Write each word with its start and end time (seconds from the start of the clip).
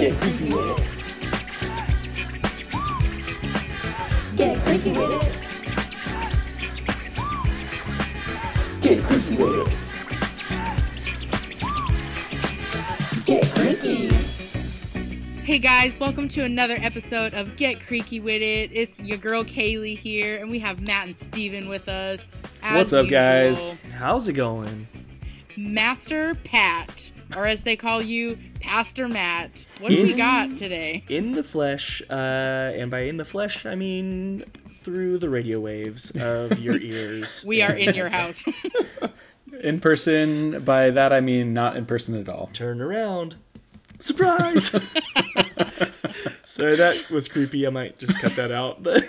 Get 0.00 0.14
freaky 0.14 0.44
with 0.44 0.64
it. 0.70 0.80
Get 4.34 4.56
freaky 4.56 4.92
with 4.92 5.10
it. 5.10 5.22
Get 8.80 9.00
freaky 9.00 9.36
with 9.36 9.56
it. 9.60 9.68
Get 13.26 13.44
freaky. 13.44 14.08
Hey 15.44 15.58
guys, 15.58 16.00
welcome 16.00 16.28
to 16.28 16.44
another 16.44 16.76
episode 16.80 17.34
of 17.34 17.56
Get 17.56 17.86
Creaky 17.86 18.20
with 18.20 18.40
It. 18.40 18.70
It's 18.72 19.02
your 19.02 19.18
girl 19.18 19.44
Kaylee 19.44 19.98
here, 19.98 20.38
and 20.38 20.50
we 20.50 20.60
have 20.60 20.80
Matt 20.80 21.08
and 21.08 21.16
Steven 21.16 21.68
with 21.68 21.90
us. 21.90 22.40
as 22.62 22.74
What's 22.74 22.94
up, 22.94 23.10
guys? 23.10 23.74
How's 23.98 24.28
it 24.28 24.32
going? 24.32 24.88
Master 25.58 26.36
Pat, 26.36 27.12
or 27.36 27.44
as 27.44 27.64
they 27.64 27.76
call 27.76 28.00
you, 28.00 28.38
Pastor 28.60 29.08
Matt. 29.08 29.66
What 29.80 29.90
do 29.90 30.02
we 30.02 30.12
got 30.14 30.56
today? 30.56 31.04
In 31.08 31.32
the 31.32 31.42
flesh, 31.42 32.02
uh, 32.08 32.12
and 32.74 32.90
by 32.90 33.00
in 33.00 33.16
the 33.16 33.24
flesh, 33.24 33.66
I 33.66 33.74
mean 33.74 34.44
through 34.74 35.18
the 35.18 35.28
radio 35.28 35.60
waves 35.60 36.10
of 36.12 36.58
your 36.58 36.76
ears. 36.80 37.44
We 37.46 37.62
are 37.62 37.72
in 37.72 37.94
your 37.94 38.08
house. 38.08 38.44
in 39.62 39.78
person 39.80 40.62
by 40.64 40.90
that 40.90 41.12
i 41.12 41.20
mean 41.20 41.52
not 41.52 41.76
in 41.76 41.84
person 41.84 42.14
at 42.18 42.28
all 42.30 42.48
Turn 42.54 42.80
around. 42.80 43.36
Surprise! 43.98 44.70
Sorry, 46.44 46.76
that 46.76 47.10
was 47.10 47.28
creepy. 47.28 47.66
I 47.66 47.70
might 47.70 47.98
just 47.98 48.18
cut 48.18 48.34
that 48.36 48.50
out. 48.50 48.82
But 48.82 49.06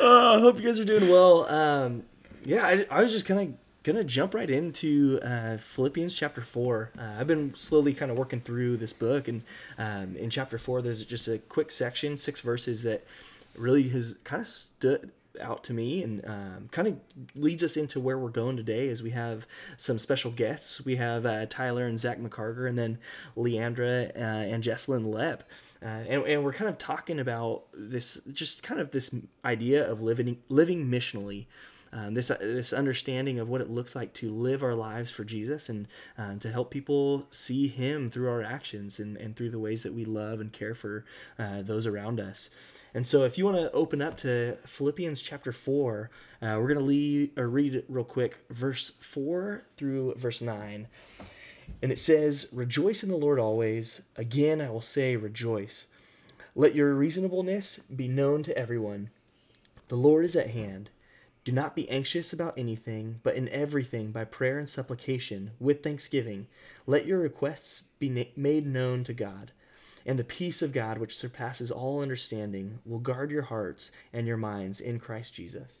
oh, 0.00 0.34
I 0.36 0.40
hope 0.40 0.58
you 0.58 0.66
guys 0.66 0.80
are 0.80 0.86
doing 0.86 1.10
well. 1.10 1.44
Um, 1.52 2.04
yeah, 2.44 2.64
I, 2.66 2.86
I 2.90 3.02
was 3.02 3.12
just 3.12 3.26
kind 3.26 3.40
of 3.40 3.54
gonna 3.82 4.04
jump 4.04 4.34
right 4.34 4.50
into 4.50 5.20
uh, 5.22 5.56
Philippians 5.58 6.14
chapter 6.14 6.42
four. 6.42 6.90
Uh, 6.98 7.16
I've 7.18 7.26
been 7.26 7.54
slowly 7.54 7.94
kind 7.94 8.10
of 8.10 8.16
working 8.16 8.40
through 8.40 8.76
this 8.76 8.92
book, 8.92 9.28
and 9.28 9.42
um, 9.78 10.16
in 10.16 10.30
chapter 10.30 10.58
four, 10.58 10.82
there's 10.82 11.04
just 11.04 11.28
a 11.28 11.38
quick 11.38 11.70
section, 11.70 12.16
six 12.16 12.40
verses 12.40 12.82
that 12.82 13.04
really 13.56 13.88
has 13.90 14.16
kind 14.24 14.40
of 14.40 14.48
stood 14.48 15.10
out 15.40 15.62
to 15.64 15.72
me 15.72 16.02
and 16.02 16.24
um, 16.26 16.68
kind 16.70 16.88
of 16.88 16.96
leads 17.34 17.62
us 17.62 17.76
into 17.76 18.00
where 18.00 18.18
we're 18.18 18.28
going 18.28 18.56
today 18.56 18.88
as 18.88 19.02
we 19.02 19.10
have 19.10 19.46
some 19.76 19.98
special 19.98 20.30
guests. 20.30 20.84
We 20.84 20.96
have 20.96 21.24
uh, 21.24 21.46
tyler 21.46 21.86
and 21.86 21.98
zach 21.98 22.18
mccarger 22.18 22.68
and 22.68 22.78
then 22.78 22.98
leandra 23.36 24.10
uh, 24.16 24.18
and 24.18 24.62
jesselyn 24.62 25.12
lepp. 25.12 25.40
Uh, 25.80 26.04
and, 26.08 26.22
and 26.24 26.44
we're 26.44 26.52
kind 26.52 26.68
of 26.68 26.76
talking 26.76 27.20
about 27.20 27.64
this 27.72 28.20
just 28.32 28.64
kind 28.64 28.80
of 28.80 28.90
this 28.90 29.14
idea 29.44 29.88
of 29.88 30.02
living 30.02 30.38
living 30.48 30.86
missionally 30.86 31.46
um, 31.92 32.14
this 32.14 32.28
this 32.28 32.72
understanding 32.72 33.38
of 33.38 33.48
what 33.48 33.60
it 33.60 33.70
looks 33.70 33.94
like 33.94 34.12
to 34.14 34.30
live 34.30 34.62
our 34.62 34.74
lives 34.74 35.10
for 35.10 35.24
Jesus 35.24 35.68
and 35.68 35.88
uh, 36.18 36.36
to 36.36 36.50
help 36.50 36.70
people 36.70 37.26
see 37.30 37.68
Him 37.68 38.10
through 38.10 38.28
our 38.28 38.42
actions 38.42 38.98
and, 38.98 39.16
and 39.16 39.36
through 39.36 39.50
the 39.50 39.58
ways 39.58 39.82
that 39.82 39.94
we 39.94 40.04
love 40.04 40.40
and 40.40 40.52
care 40.52 40.74
for 40.74 41.04
uh, 41.38 41.62
those 41.62 41.86
around 41.86 42.20
us. 42.20 42.50
And 42.94 43.06
so, 43.06 43.24
if 43.24 43.36
you 43.36 43.44
want 43.44 43.58
to 43.58 43.70
open 43.72 44.00
up 44.00 44.16
to 44.18 44.56
Philippians 44.64 45.20
chapter 45.20 45.52
4, 45.52 46.10
uh, 46.40 46.56
we're 46.58 46.72
going 46.72 46.86
to 46.86 47.30
or 47.40 47.48
read 47.48 47.84
real 47.88 48.04
quick 48.04 48.38
verse 48.50 48.92
4 49.00 49.62
through 49.76 50.14
verse 50.16 50.40
9. 50.40 50.88
And 51.82 51.92
it 51.92 51.98
says, 51.98 52.48
Rejoice 52.52 53.02
in 53.02 53.10
the 53.10 53.16
Lord 53.16 53.38
always. 53.38 54.02
Again, 54.16 54.60
I 54.60 54.70
will 54.70 54.80
say, 54.80 55.16
rejoice. 55.16 55.86
Let 56.54 56.74
your 56.74 56.94
reasonableness 56.94 57.78
be 57.94 58.08
known 58.08 58.42
to 58.44 58.56
everyone. 58.56 59.10
The 59.88 59.96
Lord 59.96 60.24
is 60.24 60.34
at 60.34 60.50
hand. 60.50 60.90
Do 61.48 61.54
not 61.54 61.74
be 61.74 61.88
anxious 61.88 62.34
about 62.34 62.58
anything, 62.58 63.20
but 63.22 63.34
in 63.34 63.48
everything, 63.48 64.10
by 64.10 64.26
prayer 64.26 64.58
and 64.58 64.68
supplication, 64.68 65.52
with 65.58 65.82
thanksgiving, 65.82 66.46
let 66.86 67.06
your 67.06 67.20
requests 67.20 67.84
be 67.98 68.10
na- 68.10 68.24
made 68.36 68.66
known 68.66 69.02
to 69.04 69.14
God. 69.14 69.52
And 70.04 70.18
the 70.18 70.24
peace 70.24 70.60
of 70.60 70.74
God, 70.74 70.98
which 70.98 71.16
surpasses 71.16 71.70
all 71.70 72.02
understanding, 72.02 72.80
will 72.84 72.98
guard 72.98 73.30
your 73.30 73.44
hearts 73.44 73.90
and 74.12 74.26
your 74.26 74.36
minds 74.36 74.78
in 74.78 75.00
Christ 75.00 75.32
Jesus. 75.32 75.80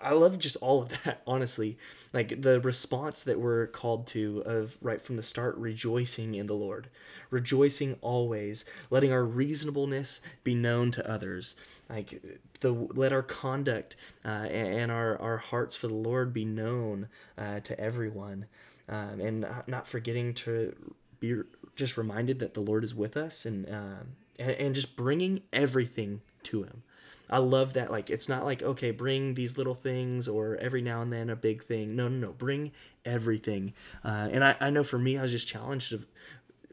I 0.00 0.12
love 0.12 0.38
just 0.38 0.56
all 0.56 0.82
of 0.82 1.02
that 1.02 1.22
honestly. 1.26 1.76
Like 2.12 2.42
the 2.42 2.60
response 2.60 3.22
that 3.24 3.40
we're 3.40 3.66
called 3.66 4.06
to 4.08 4.42
of 4.46 4.76
right 4.80 5.02
from 5.02 5.16
the 5.16 5.22
start 5.22 5.56
rejoicing 5.56 6.34
in 6.34 6.46
the 6.46 6.54
Lord. 6.54 6.88
Rejoicing 7.30 7.96
always 8.00 8.64
letting 8.90 9.12
our 9.12 9.24
reasonableness 9.24 10.20
be 10.44 10.54
known 10.54 10.90
to 10.92 11.10
others. 11.10 11.56
Like 11.88 12.40
the 12.60 12.72
let 12.72 13.12
our 13.12 13.22
conduct 13.22 13.96
uh, 14.24 14.28
and, 14.28 14.90
our 14.90 15.20
our 15.20 15.38
hearts 15.38 15.76
for 15.76 15.88
the 15.88 15.94
Lord 15.94 16.32
be 16.32 16.44
known 16.44 17.08
uh, 17.36 17.60
to 17.60 17.78
everyone. 17.78 18.46
Um, 18.88 19.20
and 19.20 19.46
not- 19.66 19.86
forgetting 19.86 20.32
to 20.34 20.74
be 21.20 21.42
just 21.76 21.96
reminded 21.96 22.38
that 22.38 22.54
the 22.54 22.60
Lord 22.60 22.84
is 22.84 22.94
with 22.94 23.16
us 23.16 23.44
and 23.44 23.68
um, 23.68 24.16
and, 24.38 24.52
and 24.52 24.74
just 24.74 24.96
bringing 24.96 25.42
everything 25.52 26.20
to 26.44 26.62
him 26.62 26.82
I 27.30 27.38
love 27.38 27.74
that. 27.74 27.90
Like, 27.90 28.10
it's 28.10 28.28
not 28.28 28.44
like, 28.44 28.62
okay, 28.62 28.90
bring 28.90 29.34
these 29.34 29.58
little 29.58 29.74
things 29.74 30.28
or 30.28 30.56
every 30.56 30.82
now 30.82 31.02
and 31.02 31.12
then 31.12 31.30
a 31.30 31.36
big 31.36 31.64
thing. 31.64 31.94
No, 31.96 32.08
no, 32.08 32.28
no. 32.28 32.32
Bring 32.32 32.72
everything. 33.04 33.74
Uh, 34.04 34.28
and 34.30 34.44
I, 34.44 34.56
I 34.60 34.70
know 34.70 34.82
for 34.82 34.98
me, 34.98 35.18
I 35.18 35.22
was 35.22 35.32
just 35.32 35.46
challenged 35.48 35.94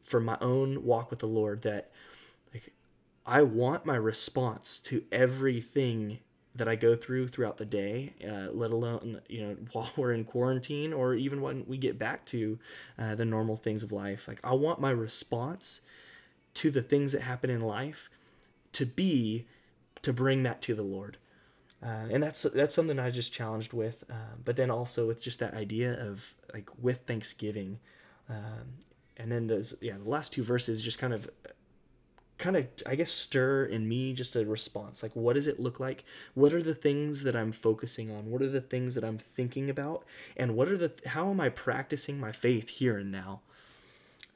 for 0.04 0.20
my 0.20 0.38
own 0.42 0.84
walk 0.84 1.10
with 1.10 1.20
the 1.20 1.28
Lord 1.28 1.64
that, 1.64 1.92
like, 2.54 2.74
I 3.26 3.42
want 3.42 3.86
my 3.86 3.96
response 3.96 4.80
to 4.80 5.04
everything 5.12 6.20
that 6.56 6.68
I 6.70 6.76
go 6.76 6.96
through 6.96 7.28
throughout 7.28 7.58
the 7.58 7.66
day, 7.66 8.14
uh, 8.26 8.52
let 8.52 8.72
alone, 8.72 9.20
you 9.28 9.42
know, 9.44 9.58
while 9.74 9.90
we're 9.98 10.14
in 10.14 10.24
quarantine 10.24 10.94
or 10.94 11.14
even 11.16 11.42
when 11.42 11.66
we 11.68 11.78
get 11.78 12.00
back 12.00 12.26
to 12.28 12.60
uh, 12.98 13.16
the 13.16 13.26
normal 13.26 13.56
things 13.58 13.84
of 13.84 13.92
life. 13.92 14.28
Like, 14.28 14.40
I 14.44 14.54
want 14.54 14.80
my 14.80 14.92
response 14.92 15.82
to 16.56 16.72
the 16.72 16.82
things 16.82 17.12
that 17.12 17.22
happen 17.22 17.50
in 17.50 17.62
life 17.62 18.10
to 18.74 18.86
be 18.86 19.46
to 20.06 20.14
bring 20.14 20.44
that 20.44 20.62
to 20.62 20.76
the 20.76 20.84
Lord. 20.84 21.18
Uh, 21.84 22.08
and 22.10 22.24
that's 22.24 22.44
that's 22.44 22.74
something 22.74 22.98
I 22.98 23.12
just 23.12 23.34
challenged 23.34 23.74
with, 23.74 24.06
uh, 24.10 24.38
but 24.44 24.56
then 24.56 24.72
also 24.72 25.08
with 25.08 25.22
just 25.22 25.40
that 25.40 25.54
idea 25.54 25.94
of 25.94 26.34
like 26.54 26.70
with 26.82 27.02
Thanksgiving, 27.06 27.80
um, 28.30 28.78
and 29.18 29.32
then 29.32 29.48
those 29.48 29.76
yeah 29.82 29.98
the 30.02 30.10
last 30.10 30.32
two 30.32 30.44
verses 30.44 30.82
just 30.82 30.98
kind 30.98 31.14
of 31.14 31.30
kind 32.38 32.56
of 32.56 32.68
I 32.86 32.96
guess 32.96 33.12
stir 33.12 33.66
in 33.66 33.88
me 33.88 34.14
just 34.14 34.36
a 34.36 34.46
response 34.46 35.04
like 35.04 35.16
what 35.16 35.34
does 35.34 35.48
it 35.48 35.60
look 35.60 35.80
like? 35.80 36.06
What 36.34 36.54
are 36.54 36.64
the 36.64 36.76
things 36.76 37.24
that 37.24 37.36
I'm 37.36 37.52
focusing 37.52 38.10
on? 38.10 38.32
What 38.32 38.42
are 38.42 38.50
the 38.50 38.62
things 38.62 38.96
that 38.96 39.04
I'm 39.04 39.18
thinking 39.18 39.70
about? 39.70 40.06
And 40.38 40.56
what 40.56 40.70
are 40.70 40.78
the 40.78 40.92
how 41.08 41.30
am 41.30 41.40
I 41.40 41.50
practicing 41.50 42.20
my 42.20 42.32
faith 42.32 42.70
here 42.70 42.98
and 42.98 43.12
now? 43.12 43.42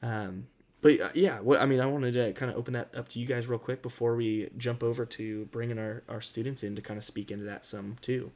Um, 0.02 0.46
but 0.82 1.00
uh, 1.00 1.08
yeah, 1.14 1.40
what 1.40 1.60
I 1.60 1.66
mean, 1.66 1.80
I 1.80 1.86
wanted 1.86 2.14
to 2.14 2.32
kind 2.32 2.50
of 2.50 2.56
open 2.56 2.74
that 2.74 2.94
up 2.96 3.08
to 3.10 3.18
you 3.18 3.26
guys 3.26 3.46
real 3.46 3.58
quick 3.58 3.82
before 3.82 4.16
we 4.16 4.48
jump 4.56 4.82
over 4.82 5.04
to 5.06 5.44
bringing 5.46 5.78
our, 5.78 6.02
our 6.08 6.20
students 6.20 6.62
in 6.62 6.76
to 6.76 6.82
kind 6.82 6.98
of 6.98 7.04
speak 7.04 7.30
into 7.30 7.44
that 7.44 7.64
some 7.64 7.96
too. 8.00 8.30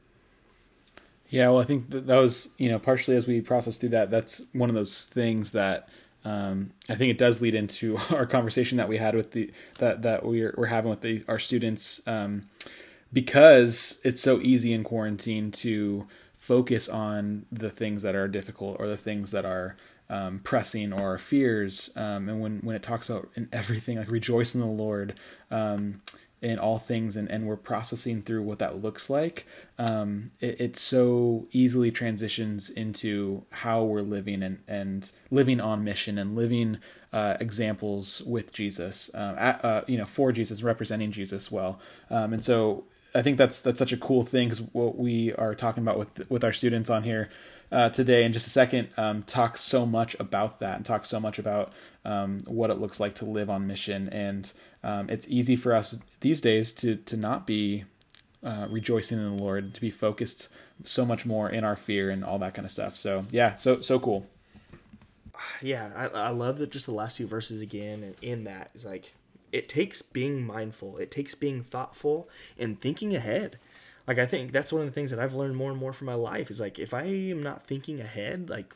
yeah 1.29 1.49
well 1.49 1.59
i 1.59 1.63
think 1.63 1.89
that, 1.89 2.05
that 2.07 2.17
was 2.17 2.49
you 2.57 2.69
know 2.69 2.77
partially 2.77 3.15
as 3.15 3.25
we 3.25 3.41
process 3.41 3.77
through 3.77 3.89
that 3.89 4.11
that's 4.11 4.41
one 4.53 4.69
of 4.69 4.75
those 4.75 5.05
things 5.05 5.51
that 5.51 5.89
um, 6.25 6.71
I 6.89 6.95
think 6.95 7.11
it 7.11 7.19
does 7.19 7.39
lead 7.39 7.53
into 7.53 7.97
our 8.09 8.25
conversation 8.25 8.77
that 8.79 8.89
we 8.89 8.97
had 8.97 9.15
with 9.15 9.31
the 9.31 9.51
that 9.77 10.01
that 10.01 10.25
we're 10.25 10.53
we're 10.57 10.65
having 10.65 10.89
with 10.89 11.01
the 11.01 11.23
our 11.27 11.39
students 11.39 12.01
um, 12.07 12.47
because 13.13 13.99
it's 14.03 14.19
so 14.19 14.41
easy 14.41 14.73
in 14.73 14.83
quarantine 14.83 15.51
to 15.51 16.07
focus 16.35 16.89
on 16.89 17.45
the 17.51 17.69
things 17.69 18.01
that 18.01 18.15
are 18.15 18.27
difficult 18.27 18.77
or 18.79 18.87
the 18.87 18.97
things 18.97 19.31
that 19.31 19.45
are 19.45 19.75
um, 20.09 20.39
pressing 20.43 20.93
or 20.93 21.11
our 21.11 21.17
fears. 21.17 21.89
Um, 21.95 22.29
and 22.29 22.41
when 22.41 22.59
when 22.59 22.75
it 22.75 22.83
talks 22.83 23.09
about 23.09 23.29
in 23.35 23.49
everything 23.51 23.97
like 23.97 24.09
rejoice 24.09 24.55
in 24.55 24.61
the 24.61 24.67
Lord. 24.67 25.15
Um, 25.51 26.01
in 26.45 26.59
all 26.59 26.77
things 26.77 27.17
and, 27.17 27.29
and 27.31 27.47
we're 27.47 27.55
processing 27.55 28.21
through 28.21 28.41
what 28.41 28.59
that 28.59 28.81
looks 28.81 29.09
like 29.09 29.47
um, 29.79 30.31
it, 30.39 30.61
it 30.61 30.77
so 30.77 31.47
easily 31.51 31.89
transitions 31.89 32.69
into 32.69 33.43
how 33.49 33.83
we're 33.83 34.01
living 34.01 34.43
and, 34.43 34.59
and 34.67 35.11
living 35.31 35.59
on 35.59 35.83
mission 35.83 36.19
and 36.19 36.35
living 36.35 36.77
uh, 37.13 37.35
examples 37.39 38.21
with 38.27 38.51
jesus 38.53 39.09
uh, 39.15 39.17
uh, 39.63 39.81
you 39.87 39.97
know 39.97 40.05
for 40.05 40.31
jesus 40.31 40.61
representing 40.61 41.11
jesus 41.11 41.51
well 41.51 41.79
um, 42.11 42.31
and 42.31 42.43
so 42.43 42.83
i 43.15 43.23
think 43.23 43.37
that's 43.37 43.61
that's 43.61 43.79
such 43.79 43.93
a 43.93 43.97
cool 43.97 44.23
thing 44.23 44.49
because 44.49 44.61
what 44.73 44.97
we 44.97 45.33
are 45.33 45.55
talking 45.55 45.81
about 45.81 45.97
with 45.97 46.29
with 46.29 46.43
our 46.43 46.53
students 46.53 46.89
on 46.91 47.01
here 47.01 47.29
uh, 47.71 47.89
today 47.89 48.23
in 48.23 48.33
just 48.33 48.47
a 48.47 48.49
second 48.51 48.89
um, 48.97 49.23
talk 49.23 49.57
so 49.57 49.85
much 49.85 50.15
about 50.19 50.59
that 50.59 50.75
and 50.77 50.85
talk 50.85 51.05
so 51.05 51.19
much 51.19 51.39
about 51.39 51.73
um, 52.03 52.41
what 52.45 52.69
it 52.69 52.79
looks 52.79 52.99
like 52.99 53.15
to 53.15 53.25
live 53.25 53.49
on 53.49 53.67
mission. 53.67 54.09
And 54.09 54.51
um, 54.83 55.09
it's 55.09 55.27
easy 55.27 55.55
for 55.55 55.73
us 55.73 55.95
these 56.21 56.41
days 56.41 56.71
to 56.73 56.95
to 56.97 57.17
not 57.17 57.47
be 57.47 57.85
uh, 58.43 58.67
rejoicing 58.69 59.17
in 59.17 59.37
the 59.37 59.43
Lord, 59.43 59.73
to 59.73 59.81
be 59.81 59.91
focused 59.91 60.47
so 60.83 61.05
much 61.05 61.25
more 61.25 61.49
in 61.49 61.63
our 61.63 61.75
fear 61.75 62.09
and 62.09 62.23
all 62.23 62.37
that 62.39 62.53
kind 62.53 62.65
of 62.65 62.71
stuff. 62.71 62.97
So 62.97 63.25
yeah, 63.31 63.55
so 63.55 63.81
so 63.81 63.99
cool. 63.99 64.27
yeah, 65.61 65.89
I, 65.95 66.07
I 66.07 66.29
love 66.29 66.59
that 66.59 66.71
just 66.71 66.85
the 66.85 66.93
last 66.93 67.17
few 67.17 67.27
verses 67.27 67.61
again, 67.61 68.03
and 68.03 68.15
in 68.21 68.43
that 68.45 68.71
is 68.73 68.85
like 68.85 69.13
it 69.51 69.69
takes 69.69 70.01
being 70.01 70.45
mindful, 70.45 70.97
it 70.97 71.11
takes 71.11 71.33
being 71.33 71.63
thoughtful 71.63 72.29
and 72.57 72.79
thinking 72.79 73.15
ahead. 73.15 73.57
Like 74.07 74.19
I 74.19 74.25
think 74.25 74.51
that's 74.51 74.71
one 74.71 74.81
of 74.81 74.87
the 74.87 74.93
things 74.93 75.11
that 75.11 75.19
I've 75.19 75.33
learned 75.33 75.55
more 75.55 75.71
and 75.71 75.79
more 75.79 75.93
from 75.93 76.05
my 76.05 76.13
life 76.13 76.49
is 76.49 76.59
like 76.59 76.77
if 76.79 76.93
I 76.93 77.03
am 77.03 77.41
not 77.41 77.65
thinking 77.65 77.99
ahead, 77.99 78.49
like 78.49 78.75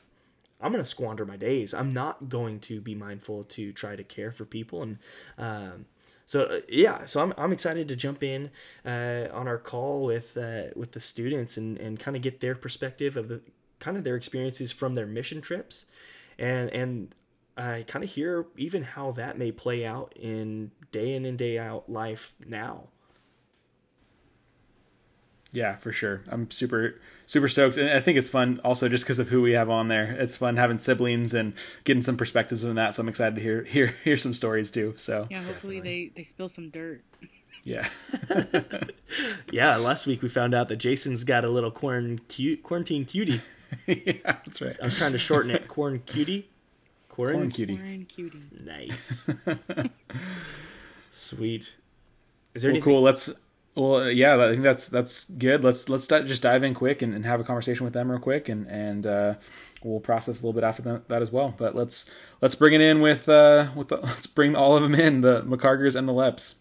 I'm 0.62 0.72
gonna 0.72 0.86
squander 0.86 1.26
my 1.26 1.38
days. 1.38 1.74
I'm 1.74 1.94
not 1.94 2.30
going 2.30 2.60
to 2.62 2.82
be 2.82 2.96
mindful 2.96 3.44
to 3.46 3.72
try 3.72 3.96
to 3.96 4.04
care 4.04 4.32
for 4.32 4.46
people, 4.46 4.82
and 4.82 4.98
um, 5.38 5.86
so 6.26 6.44
uh, 6.44 6.60
yeah, 6.68 7.06
so 7.06 7.22
I'm, 7.22 7.34
I'm 7.38 7.52
excited 7.52 7.88
to 7.88 7.96
jump 7.96 8.24
in 8.24 8.52
uh, 8.86 9.28
on 9.32 9.48
our 9.48 9.58
call 9.58 10.04
with 10.04 10.36
uh, 10.36 10.66
with 10.76 10.92
the 10.92 11.00
students 11.00 11.58
and, 11.58 11.78
and 11.78 12.00
kind 12.00 12.18
of 12.18 12.24
get 12.24 12.40
their 12.40 12.56
perspective 12.56 13.16
of 13.16 13.30
the 13.30 13.42
kind 13.80 13.98
of 13.98 14.04
their 14.04 14.16
experiences 14.16 14.72
from 14.72 14.96
their 14.96 15.08
mission 15.08 15.42
trips, 15.42 15.86
and 16.38 16.70
and 16.72 17.16
I 17.56 17.84
kind 17.88 18.04
of 18.04 18.12
hear 18.12 18.46
even 18.58 18.84
how 18.84 19.12
that 19.14 19.38
may 19.38 19.52
play 19.52 19.86
out 19.86 20.14
in 20.16 20.72
day 20.92 21.14
in 21.14 21.26
and 21.26 21.38
day 21.38 21.58
out 21.58 21.90
life 21.90 22.36
now. 22.46 22.90
Yeah, 25.52 25.78
for 25.78 25.92
sure. 25.92 26.22
I'm 26.30 26.52
super 26.52 26.96
super 27.26 27.48
stoked, 27.48 27.78
and 27.78 27.90
I 27.90 28.00
think 28.02 28.18
it's 28.18 28.28
fun 28.28 28.60
also 28.64 28.88
just 28.88 29.04
because 29.04 29.18
of 29.20 29.30
who 29.30 29.42
we 29.42 29.54
have 29.54 29.70
on 29.70 29.88
there. 29.88 30.12
It's 30.12 30.36
fun 30.38 30.58
having 30.58 30.78
siblings 30.80 31.34
and 31.34 31.54
getting 31.86 32.04
some 32.04 32.18
perspectives 32.18 32.62
from 32.62 32.76
that. 32.76 32.94
So 32.96 33.02
I'm 33.02 33.10
excited 33.10 33.36
to 33.36 33.42
hear 33.42 33.64
hear 33.64 33.88
hear 34.04 34.18
some 34.18 34.34
stories 34.34 34.70
too. 34.72 34.94
So 34.98 35.28
Yeah, 35.32 35.42
hopefully 35.44 35.80
they 35.80 36.12
they 36.16 36.24
spill 36.24 36.50
some 36.50 36.70
dirt. 36.70 37.02
yeah, 37.64 37.88
Yeah, 39.52 39.76
last 39.78 40.06
week 40.08 40.22
we 40.22 40.30
found 40.30 40.54
out 40.54 40.68
that 40.70 40.78
Jason's 40.78 41.24
got 41.24 41.44
a 41.44 41.50
little 41.50 41.72
quarantine 41.72 42.20
cute 42.28 42.62
quarantine 42.64 43.06
cutie. 43.06 43.42
yeah, 43.88 44.14
that's 44.24 44.62
right. 44.62 44.76
I 44.82 44.86
was 44.86 44.98
trying 44.98 45.12
to 45.14 45.18
shorten 45.18 45.52
it. 45.52 45.68
Quarantine 45.68 46.04
cutie. 46.06 46.50
Corn 47.10 47.34
Quarantine 47.34 47.52
cutie. 47.52 47.74
Warren 47.80 48.06
cutie. 48.06 48.44
Nice. 48.64 49.28
Sweet. 51.12 51.74
Is 52.54 52.62
there 52.62 52.70
Well, 52.72 52.76
anything? 52.78 52.84
cool. 52.84 53.02
Let's. 53.02 53.30
Well, 53.76 54.10
yeah, 54.10 54.36
I 54.44 54.50
think 54.50 54.64
that's 54.64 54.88
that's 54.88 55.26
good. 55.26 55.64
Let's 55.64 55.88
let's 55.90 56.08
di- 56.08 56.24
just 56.24 56.42
dive 56.42 56.64
in 56.64 56.74
quick 56.74 57.02
and, 57.02 57.14
and 57.14 57.26
have 57.26 57.40
a 57.40 57.44
conversation 57.44 57.86
with 57.86 57.94
them 57.94 58.12
real 58.12 58.20
quick, 58.20 58.50
and 58.50 58.68
and 58.68 59.06
uh, 59.08 59.36
we'll 59.84 60.00
process 60.00 60.42
a 60.42 60.46
little 60.46 60.54
bit 60.54 60.64
after 60.64 60.82
that, 60.84 61.08
that 61.08 61.22
as 61.22 61.32
well. 61.32 61.54
But 61.56 61.76
let's 61.76 62.10
let's 62.42 62.56
bring 62.56 62.74
it 62.74 62.82
in 62.82 63.00
with 63.00 63.30
uh 63.30 63.70
with 63.76 63.90
the, 63.90 63.98
let's 64.04 64.28
bring 64.28 64.56
all 64.56 64.76
of 64.76 64.84
them 64.84 64.96
in 64.96 65.22
the 65.22 65.42
McCargers 65.44 65.96
and 65.96 66.08
the 66.08 66.14
Leps. 66.14 66.56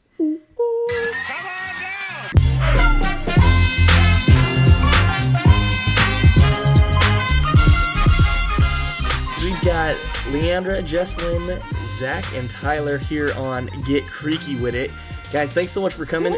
We've 9.43 9.61
got 9.63 9.95
Leandra, 10.31 10.83
Jesslyn, 10.83 11.73
Zach, 11.99 12.25
and 12.35 12.51
Tyler 12.51 12.99
here 12.99 13.33
on 13.37 13.67
Get 13.87 14.07
Creaky 14.07 14.57
with 14.57 14.75
It. 14.75 14.91
Guys, 15.33 15.53
thanks 15.53 15.73
so 15.73 15.81
much 15.81 15.95
for 15.95 16.07
coming. 16.07 16.35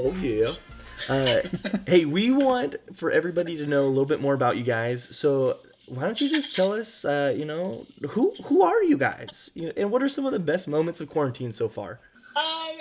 Oh, 0.00 0.14
yeah. 0.20 0.50
Uh, 1.08 1.40
hey, 1.86 2.04
we 2.04 2.30
want 2.30 2.76
for 2.94 3.10
everybody 3.10 3.56
to 3.56 3.66
know 3.66 3.84
a 3.84 3.88
little 3.88 4.06
bit 4.06 4.20
more 4.20 4.34
about 4.34 4.56
you 4.56 4.62
guys. 4.62 5.16
So 5.16 5.56
why 5.86 6.02
don't 6.02 6.20
you 6.20 6.28
just 6.28 6.54
tell 6.54 6.72
us, 6.72 7.04
uh, 7.04 7.34
you 7.36 7.44
know, 7.44 7.84
who 8.10 8.30
who 8.44 8.62
are 8.62 8.82
you 8.82 8.96
guys? 8.96 9.50
You 9.54 9.66
know, 9.66 9.72
and 9.76 9.90
what 9.90 10.02
are 10.02 10.08
some 10.08 10.24
of 10.24 10.32
the 10.32 10.38
best 10.38 10.68
moments 10.68 11.00
of 11.00 11.08
quarantine 11.08 11.52
so 11.52 11.68
far? 11.68 11.98
Um, 12.36 12.78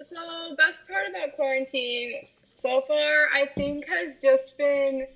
so 0.00 0.56
best 0.56 0.76
part 0.90 1.08
about 1.08 1.36
quarantine 1.36 2.26
so 2.60 2.82
far, 2.82 3.28
I 3.32 3.46
think, 3.46 3.86
has 3.88 4.18
just 4.20 4.58
been 4.58 5.06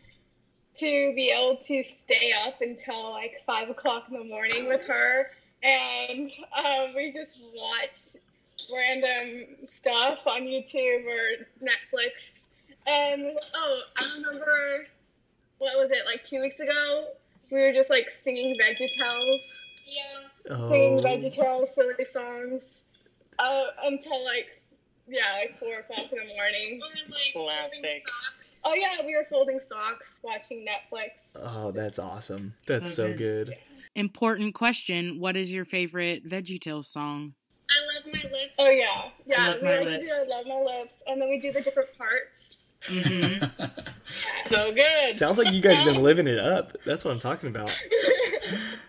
to 0.79 1.13
be 1.15 1.31
able 1.31 1.59
to 1.65 1.83
stay 1.83 2.33
up 2.47 2.63
until 2.63 3.11
like 3.11 3.43
five 3.45 3.69
o'clock 3.69 4.07
in 4.11 4.19
the 4.19 4.25
morning 4.25 4.69
with 4.69 4.87
her, 4.87 5.33
and 5.63 6.31
um, 6.57 6.95
we 6.95 7.13
just 7.13 7.39
watch 7.55 7.99
random 8.75 9.47
stuff 9.65 10.21
on 10.27 10.43
YouTube 10.43 11.05
or 11.07 11.47
Netflix. 11.63 12.47
And 12.87 13.37
oh, 13.55 13.81
I 13.97 14.17
remember 14.17 14.87
what 15.59 15.77
was 15.79 15.91
it 15.97 16.05
like 16.07 16.25
two 16.25 16.41
weeks 16.41 16.59
ago? 16.61 17.09
We 17.51 17.61
were 17.61 17.73
just 17.73 17.91
like 17.91 18.11
singing 18.11 18.57
VeggieTales. 18.59 19.41
Yeah 19.87 20.29
singing 20.47 20.99
Oh, 20.99 21.03
VeggieTales 21.03 21.69
silly 21.69 22.05
songs 22.05 22.83
uh, 23.39 23.65
until 23.85 24.25
like 24.25 24.47
yeah, 25.09 25.33
like 25.41 25.59
four 25.59 25.81
o'clock 25.81 26.13
in 26.13 26.19
the 26.19 26.35
morning. 26.35 26.81
Classic. 27.33 28.05
Oh 28.65 28.75
yeah, 28.75 29.05
we 29.05 29.17
were 29.17 29.27
folding 29.29 29.61
socks, 29.61 30.21
watching 30.23 30.65
Netflix. 30.65 31.29
oh, 31.37 31.73
that's 31.73 31.99
awesome. 31.99 32.55
That's 32.67 32.89
So 32.89 33.11
so 33.11 33.17
good. 33.19 33.57
Important 33.95 34.55
question: 34.55 35.19
What 35.19 35.37
is 35.37 35.53
your 35.53 35.65
favorite 35.65 36.27
VeggieTales 36.27 36.87
song? 36.87 37.35
I 37.73 37.95
love 37.95 38.13
my 38.13 38.31
lips. 38.31 38.55
Oh 38.59 38.71
yeah, 38.71 39.09
yeah. 39.27 39.49
love 39.49 39.63
we 39.63 39.69
my 39.69 39.77
like 39.79 39.85
to 39.87 39.91
lips. 39.93 40.07
do 40.07 40.13
I 40.13 40.37
love 40.37 40.47
my 40.47 40.61
lips, 40.79 41.03
and 41.07 41.21
then 41.21 41.29
we 41.29 41.39
do 41.39 41.53
the 41.53 41.61
different 41.63 41.91
parts. 41.97 42.59
Mm-hmm. 42.87 43.45
So 44.45 44.73
good. 44.75 45.15
Sounds 45.15 45.39
like 45.39 45.55
you 45.55 45.63
guys 45.63 45.77
have 45.79 45.87
been 45.95 46.03
living 46.11 46.27
it 46.27 46.39
up. 46.39 46.77
That's 46.85 47.03
what 47.05 47.13
I'm 47.13 47.21
talking 47.21 47.49
about. 47.49 47.71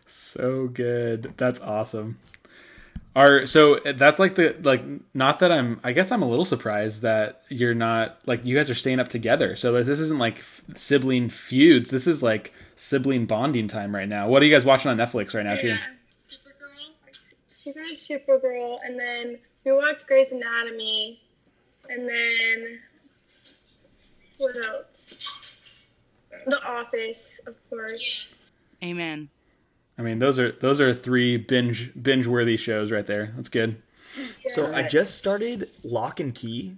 So 0.05 0.67
good. 0.67 1.33
That's 1.37 1.61
awesome. 1.61 2.19
Are 3.15 3.45
so 3.45 3.79
that's 3.95 4.19
like 4.19 4.35
the 4.35 4.55
like 4.63 4.83
not 5.13 5.39
that 5.39 5.51
I'm 5.51 5.79
I 5.83 5.91
guess 5.93 6.11
I'm 6.11 6.23
a 6.23 6.27
little 6.27 6.45
surprised 6.45 7.03
that 7.03 7.41
you're 7.49 7.75
not 7.75 8.17
like 8.25 8.43
you 8.43 8.55
guys 8.55 8.69
are 8.69 8.75
staying 8.75 8.99
up 8.99 9.07
together. 9.07 9.55
So 9.55 9.71
this 9.83 9.99
isn't 9.99 10.17
like 10.17 10.39
f- 10.39 10.61
sibling 10.75 11.29
feuds. 11.29 11.89
This 11.91 12.07
is 12.07 12.21
like 12.23 12.51
sibling 12.75 13.25
bonding 13.27 13.67
time 13.67 13.95
right 13.95 14.09
now. 14.09 14.27
What 14.27 14.41
are 14.41 14.45
you 14.45 14.51
guys 14.51 14.65
watching 14.65 14.89
on 14.91 14.97
Netflix 14.97 15.33
right 15.35 15.45
now 15.45 15.55
too? 15.55 15.67
Yeah. 15.69 15.77
Supergirl. 15.77 15.92
She 17.63 17.71
watched 17.71 17.95
Supergirl, 17.95 18.79
and 18.83 18.99
then 18.99 19.39
we 19.63 19.71
watched 19.71 20.05
Grey's 20.05 20.31
Anatomy, 20.31 21.21
and 21.89 22.09
then 22.09 22.79
what 24.37 24.57
else? 24.57 25.55
The 26.45 26.61
Office, 26.65 27.39
of 27.47 27.55
course. 27.69 28.39
Amen. 28.83 29.29
I 29.97 30.01
mean, 30.01 30.19
those 30.19 30.39
are 30.39 30.51
those 30.51 30.81
are 30.81 30.93
three 30.93 31.37
binge 31.37 31.91
binge 32.01 32.27
worthy 32.27 32.57
shows 32.57 32.91
right 32.91 33.05
there. 33.05 33.31
That's 33.37 33.47
good. 33.47 33.81
So 34.49 34.73
I 34.73 34.83
just 34.83 35.15
started 35.15 35.69
Lock 35.85 36.19
and 36.19 36.35
Key. 36.35 36.75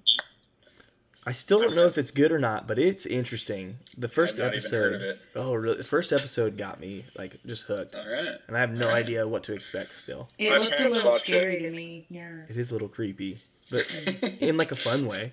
I 1.27 1.31
still 1.31 1.59
don't 1.59 1.75
know 1.75 1.87
if 1.87 1.97
it's 1.97 2.11
good 2.11 2.31
or 2.31 2.37
not, 2.37 2.67
but 2.67 2.77
it's 2.77 3.05
interesting. 3.07 3.77
The 3.97 4.07
1st 4.07 4.33
I've 4.33 4.37
not 4.37 4.45
even 4.45 4.53
episode. 4.59 4.71
heard 4.77 4.93
of 4.95 5.01
it. 5.01 5.19
Oh, 5.35 5.53
really? 5.55 5.77
The 5.77 5.83
first 5.83 6.13
episode 6.13 6.55
got 6.57 6.79
me 6.79 7.03
like 7.17 7.37
just 7.47 7.63
hooked, 7.63 7.95
All 7.95 8.07
right. 8.07 8.35
and 8.47 8.55
I 8.55 8.59
have 8.59 8.71
no 8.77 8.89
idea 8.89 9.27
what 9.27 9.43
to 9.45 9.53
expect. 9.53 9.95
Still, 9.95 10.29
It 10.37 10.51
My 10.51 10.57
looked 10.59 10.79
a 10.79 10.87
little 10.89 11.11
watch 11.11 11.21
it. 11.21 11.25
scary 11.39 11.61
to 11.63 11.71
me. 11.71 12.05
Yeah. 12.09 12.41
it 12.47 12.55
is 12.57 12.69
a 12.69 12.73
little 12.73 12.87
creepy, 12.89 13.39
but 13.71 13.87
in 14.39 14.55
like 14.57 14.71
a 14.71 14.75
fun 14.75 15.07
way. 15.07 15.31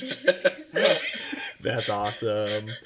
That's 1.60 1.88
awesome. 1.88 2.70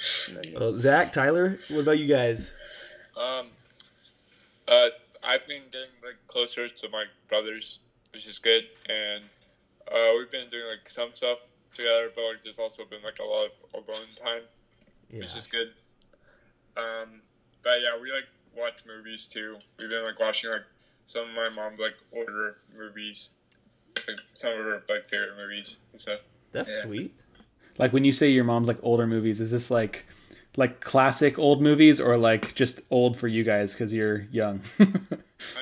Well, 0.54 0.74
Zach, 0.76 1.12
Tyler, 1.12 1.58
what 1.68 1.80
about 1.80 1.98
you 1.98 2.06
guys? 2.06 2.52
Um, 3.16 3.48
uh, 4.68 4.88
I've 5.22 5.46
been 5.48 5.62
getting 5.72 5.88
like 6.04 6.16
closer 6.26 6.68
to 6.68 6.88
my 6.90 7.04
brothers, 7.28 7.78
which 8.12 8.26
is 8.28 8.38
good, 8.38 8.64
and 8.88 9.24
uh, 9.90 10.12
we've 10.18 10.30
been 10.30 10.48
doing 10.48 10.64
like 10.70 10.88
some 10.88 11.10
stuff 11.14 11.38
together, 11.74 12.10
but 12.14 12.22
like 12.28 12.42
there's 12.42 12.58
also 12.58 12.84
been 12.84 13.02
like 13.02 13.18
a 13.18 13.24
lot 13.24 13.46
of 13.46 13.52
alone 13.74 14.06
time, 14.24 14.42
Yeah. 15.10 15.20
which 15.20 15.36
is 15.36 15.46
good. 15.46 15.68
Um, 16.76 17.22
but 17.62 17.80
yeah, 17.82 17.98
we 18.00 18.10
like 18.12 18.24
watch 18.56 18.84
movies 18.86 19.26
too. 19.26 19.58
We've 19.78 19.90
been 19.90 20.04
like 20.04 20.18
watching 20.20 20.50
like 20.50 20.64
some 21.04 21.28
of 21.28 21.34
my 21.34 21.48
mom's 21.54 21.78
like 21.80 21.94
older 22.12 22.58
movies, 22.76 23.30
like 24.08 24.18
some 24.32 24.52
of 24.52 24.58
her 24.64 24.82
like 24.88 25.08
favorite 25.08 25.36
movies 25.40 25.78
and 25.92 26.00
stuff. 26.00 26.20
That's 26.52 26.72
Yeah. 26.72 26.82
sweet. 26.82 27.14
Like 27.78 27.92
when 27.92 28.04
you 28.04 28.12
say 28.12 28.28
your 28.30 28.44
mom's 28.44 28.68
like 28.68 28.78
older 28.82 29.06
movies, 29.06 29.40
is 29.40 29.50
this 29.50 29.70
like 29.70 30.06
like 30.56 30.80
classic 30.80 31.38
old 31.38 31.60
movies 31.60 32.00
or 32.00 32.16
like 32.16 32.54
just 32.54 32.80
old 32.90 33.18
for 33.18 33.26
you 33.28 33.42
guys 33.44 33.72
because 33.72 33.92
you're 33.92 34.20
young? 34.30 34.60
I 34.78 34.84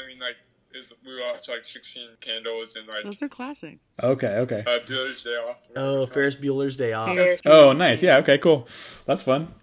mean, 0.07 0.19
like, 0.21 0.37
is 0.75 0.93
we 1.05 1.21
watched 1.21 1.49
like 1.49 1.65
Sixteen 1.65 2.09
Candles 2.21 2.77
and 2.77 2.87
like 2.89 3.05
Those 3.05 3.23
are 3.23 3.29
classic. 3.29 3.79
okay, 4.03 4.27
okay. 4.39 4.65
uh, 4.67 4.79
Dealer's 4.85 5.23
Day 5.25 5.31
Off. 5.31 5.69
Oh, 5.77 6.07
Ferris 6.07 6.37
Bueller's 6.37 6.77
Day 6.77 6.93
Off. 6.93 7.07
Ferris 7.07 7.41
Oh, 7.47 7.73
nice. 7.73 8.03
Yeah. 8.03 8.17
Okay. 8.19 8.39
Cool. 8.39 8.67
That's 9.07 9.23
fun. 9.23 9.55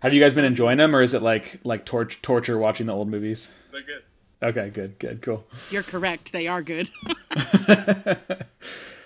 Have 0.00 0.12
you 0.12 0.20
guys 0.20 0.34
been 0.34 0.44
enjoying 0.44 0.78
them, 0.78 0.94
or 0.94 1.02
is 1.02 1.14
it 1.14 1.22
like 1.22 1.60
like 1.64 1.84
tor- 1.84 2.04
torture 2.06 2.58
watching 2.58 2.86
the 2.86 2.92
old 2.94 3.08
movies? 3.08 3.50
They're 3.72 3.82
good. 3.82 4.02
Okay. 4.42 4.70
Good. 4.70 4.98
Good. 4.98 5.22
Cool. 5.22 5.44
You're 5.70 5.82
correct. 5.82 6.32
They 6.32 6.46
are 6.46 6.62
good. 6.62 6.90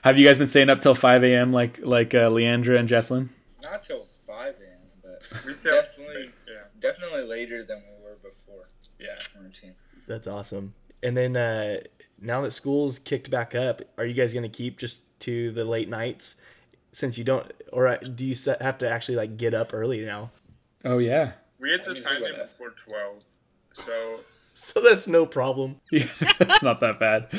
Have 0.05 0.17
you 0.17 0.25
guys 0.25 0.38
been 0.38 0.47
staying 0.47 0.71
up 0.71 0.81
till 0.81 0.95
five 0.95 1.23
a.m. 1.25 1.52
like 1.52 1.81
like 1.83 2.14
uh, 2.14 2.31
Leandra 2.31 2.78
and 2.78 2.88
Jesslyn? 2.88 3.28
Not 3.62 3.83
till 3.83 4.07
5 4.26 4.47
a.m., 4.47 4.78
but 5.02 5.21
We 5.47 5.52
definitely 5.52 6.31
yeah. 6.47 6.62
definitely 6.81 7.25
later 7.25 7.62
than 7.64 7.83
we 7.83 8.05
were 8.05 8.17
before. 8.23 8.69
Yeah. 8.99 9.14
Quarantine. 9.33 9.75
That's 10.07 10.26
awesome. 10.26 10.75
And 11.02 11.17
then 11.17 11.37
uh, 11.37 11.81
now 12.21 12.40
that 12.43 12.52
school's 12.52 12.99
kicked 12.99 13.31
back 13.31 13.55
up, 13.55 13.83
are 13.97 14.05
you 14.05 14.14
guys 14.14 14.35
gonna 14.35 14.49
keep 14.49 14.78
just 14.78 15.00
to 15.21 15.50
the 15.52 15.64
late 15.64 15.88
nights? 15.88 16.37
Since 16.93 17.19
you 17.19 17.25
don't, 17.25 17.52
or 17.73 17.87
uh, 17.87 17.99
do 17.99 18.25
you 18.25 18.35
have 18.61 18.78
to 18.78 18.90
actually 18.90 19.17
like 19.17 19.37
get 19.37 19.55
up 19.55 19.73
early 19.73 20.05
now? 20.05 20.31
Oh 20.85 20.99
yeah. 20.99 21.33
We 21.61 21.71
had 21.71 21.83
to 21.83 21.95
sign 21.95 22.23
in 22.25 22.37
before 22.37 22.71
twelve, 22.71 23.25
so 23.73 24.21
So 24.61 24.81
that's 24.81 25.07
no 25.07 25.25
problem. 25.25 25.76
Yeah, 25.93 26.09
it's 26.21 26.64
not 26.64 26.81
that 26.81 26.99
bad. 26.99 27.28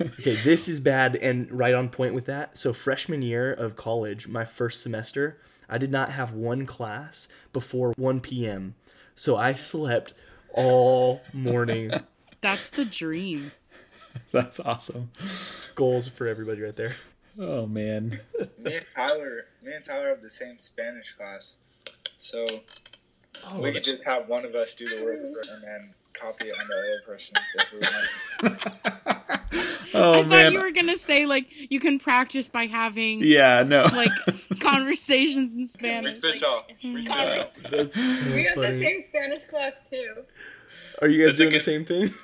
Okay, 0.00 0.34
this 0.42 0.66
is 0.66 0.80
bad 0.80 1.14
and 1.14 1.48
right 1.52 1.72
on 1.72 1.88
point 1.88 2.14
with 2.14 2.26
that. 2.26 2.58
So 2.58 2.72
freshman 2.72 3.22
year 3.22 3.52
of 3.52 3.76
college, 3.76 4.26
my 4.26 4.44
first 4.44 4.82
semester, 4.82 5.38
I 5.68 5.78
did 5.78 5.92
not 5.92 6.10
have 6.10 6.32
one 6.32 6.66
class 6.66 7.28
before 7.52 7.92
1 7.96 8.18
p.m. 8.18 8.74
So 9.14 9.36
I 9.36 9.54
slept 9.54 10.12
all 10.52 11.22
morning. 11.32 11.92
That's 12.44 12.68
the 12.68 12.84
dream. 12.84 13.52
That's 14.32 14.60
awesome. 14.60 15.10
Goals 15.74 16.08
for 16.08 16.26
everybody 16.28 16.60
right 16.60 16.76
there. 16.76 16.96
Oh 17.38 17.66
man. 17.66 18.20
Me 18.58 18.76
and 18.76 18.84
Tyler, 18.94 19.46
me 19.62 19.72
and 19.72 19.82
Tyler 19.82 20.10
have 20.10 20.20
the 20.20 20.28
same 20.28 20.58
Spanish 20.58 21.12
class, 21.12 21.56
so 22.18 22.44
Oh, 23.46 23.60
we 23.60 23.72
could 23.72 23.82
just 23.82 24.06
have 24.06 24.28
one 24.28 24.44
of 24.44 24.54
us 24.54 24.74
do 24.74 24.86
the 24.88 25.02
work 25.04 25.20
for, 25.22 25.52
and 25.52 25.62
then 25.64 25.94
copy 26.12 26.48
it 26.48 26.54
on 26.60 26.68
the 26.68 26.74
other 26.76 27.00
person. 27.06 27.36
if 27.56 27.72
we 27.72 28.50
want. 28.50 28.64
Oh 29.96 30.12
I 30.12 30.16
thought 30.22 30.28
man. 30.28 30.52
you 30.52 30.60
were 30.60 30.72
gonna 30.72 30.96
say 30.96 31.24
like 31.24 31.46
you 31.70 31.78
can 31.78 32.00
practice 32.00 32.48
by 32.48 32.66
having 32.66 33.20
Yeah, 33.20 33.64
no. 33.66 33.86
like 33.94 34.10
conversations 34.60 35.54
in 35.54 35.68
Spanish. 35.68 36.16
switch 36.16 36.42
Like, 36.42 36.50
off. 36.50 36.66
We 36.82 37.04
switch 37.06 37.70
that's 37.70 37.94
so 37.94 38.34
We 38.34 38.44
have 38.44 38.56
the 38.56 38.72
same 38.72 39.00
Spanish 39.02 39.44
class 39.44 39.84
too. 39.88 40.24
Are 41.00 41.06
you 41.08 41.24
guys 41.24 41.34
It's 41.34 41.40
a 41.40 41.42
doing 41.44 41.52
the 41.52 41.58
good- 41.58 41.64
same 41.64 41.84
thing? 41.84 42.14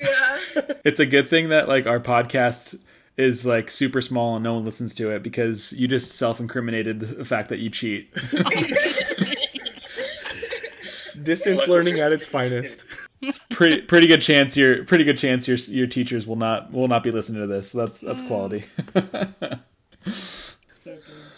Yeah. 0.00 0.38
it's 0.84 1.00
a 1.00 1.06
good 1.06 1.30
thing 1.30 1.48
that 1.48 1.68
like 1.68 1.86
our 1.86 2.00
podcast 2.00 2.80
is 3.16 3.44
like 3.44 3.70
super 3.70 4.00
small 4.00 4.36
and 4.36 4.44
no 4.44 4.54
one 4.54 4.64
listens 4.64 4.94
to 4.94 5.10
it 5.10 5.22
because 5.22 5.72
you 5.72 5.88
just 5.88 6.12
self-incriminated 6.12 7.00
the 7.00 7.24
fact 7.24 7.48
that 7.48 7.58
you 7.58 7.68
cheat. 7.68 8.14
Distance 11.22 11.66
learning 11.66 11.98
at 11.98 12.12
its 12.12 12.26
finest. 12.26 12.84
It's 13.20 13.40
pretty 13.50 13.82
pretty 13.82 14.06
good 14.06 14.20
chance 14.20 14.56
your 14.56 14.84
pretty 14.84 15.02
good 15.02 15.18
chance 15.18 15.48
your 15.48 15.56
your 15.56 15.88
teachers 15.88 16.28
will 16.28 16.36
not 16.36 16.72
will 16.72 16.86
not 16.86 17.02
be 17.02 17.10
listening 17.10 17.40
to 17.40 17.48
this. 17.48 17.72
That's 17.72 18.00
that's 18.00 18.22
quality. 18.22 18.64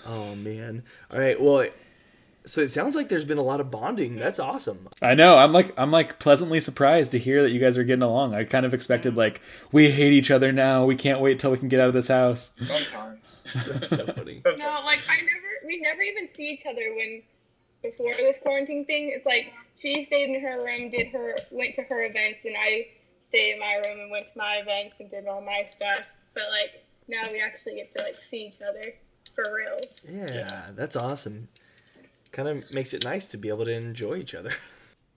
Oh 0.06 0.34
man. 0.34 0.82
All 1.12 1.20
right. 1.20 1.40
Well, 1.40 1.66
so 2.50 2.62
it 2.62 2.68
sounds 2.68 2.96
like 2.96 3.08
there's 3.08 3.24
been 3.24 3.38
a 3.38 3.42
lot 3.42 3.60
of 3.60 3.70
bonding. 3.70 4.16
That's 4.16 4.40
awesome. 4.40 4.88
I 5.00 5.14
know. 5.14 5.38
I'm 5.38 5.52
like 5.52 5.72
I'm 5.76 5.92
like 5.92 6.18
pleasantly 6.18 6.58
surprised 6.58 7.12
to 7.12 7.18
hear 7.18 7.42
that 7.42 7.50
you 7.50 7.60
guys 7.60 7.78
are 7.78 7.84
getting 7.84 8.02
along. 8.02 8.34
I 8.34 8.42
kind 8.42 8.66
of 8.66 8.74
expected 8.74 9.16
like 9.16 9.40
we 9.70 9.90
hate 9.90 10.12
each 10.12 10.32
other 10.32 10.50
now. 10.50 10.84
We 10.84 10.96
can't 10.96 11.20
wait 11.20 11.38
till 11.38 11.52
we 11.52 11.58
can 11.58 11.68
get 11.68 11.78
out 11.78 11.86
of 11.86 11.94
this 11.94 12.08
house. 12.08 12.50
Sometimes. 12.58 13.42
That's 13.54 13.88
so 13.88 14.04
funny. 14.06 14.42
No, 14.58 14.82
like 14.84 15.00
I 15.08 15.18
never, 15.18 15.48
we 15.64 15.80
never 15.80 16.02
even 16.02 16.28
see 16.34 16.50
each 16.50 16.66
other 16.66 16.92
when 16.96 17.22
before 17.82 18.14
this 18.16 18.38
quarantine 18.42 18.84
thing. 18.84 19.12
It's 19.14 19.24
like 19.24 19.52
she 19.78 20.04
stayed 20.04 20.34
in 20.34 20.40
her 20.42 20.64
room, 20.64 20.90
did 20.90 21.08
her, 21.08 21.36
went 21.52 21.76
to 21.76 21.82
her 21.82 22.02
events, 22.02 22.40
and 22.44 22.56
I 22.58 22.88
stayed 23.28 23.54
in 23.54 23.60
my 23.60 23.74
room 23.76 24.00
and 24.00 24.10
went 24.10 24.26
to 24.26 24.32
my 24.36 24.56
events 24.56 24.96
and 24.98 25.08
did 25.08 25.28
all 25.28 25.40
my 25.40 25.66
stuff. 25.70 26.00
But 26.34 26.44
like 26.50 26.84
now 27.06 27.22
we 27.30 27.40
actually 27.40 27.76
get 27.76 27.96
to 27.96 28.02
like 28.02 28.16
see 28.28 28.48
each 28.48 28.58
other 28.68 28.82
for 29.34 29.44
real. 29.56 29.80
Yeah, 30.28 30.70
that's 30.74 30.96
awesome. 30.96 31.48
Kind 32.32 32.48
of 32.48 32.64
makes 32.74 32.94
it 32.94 33.04
nice 33.04 33.26
to 33.28 33.36
be 33.38 33.48
able 33.48 33.64
to 33.64 33.72
enjoy 33.72 34.14
each 34.16 34.34
other. 34.34 34.50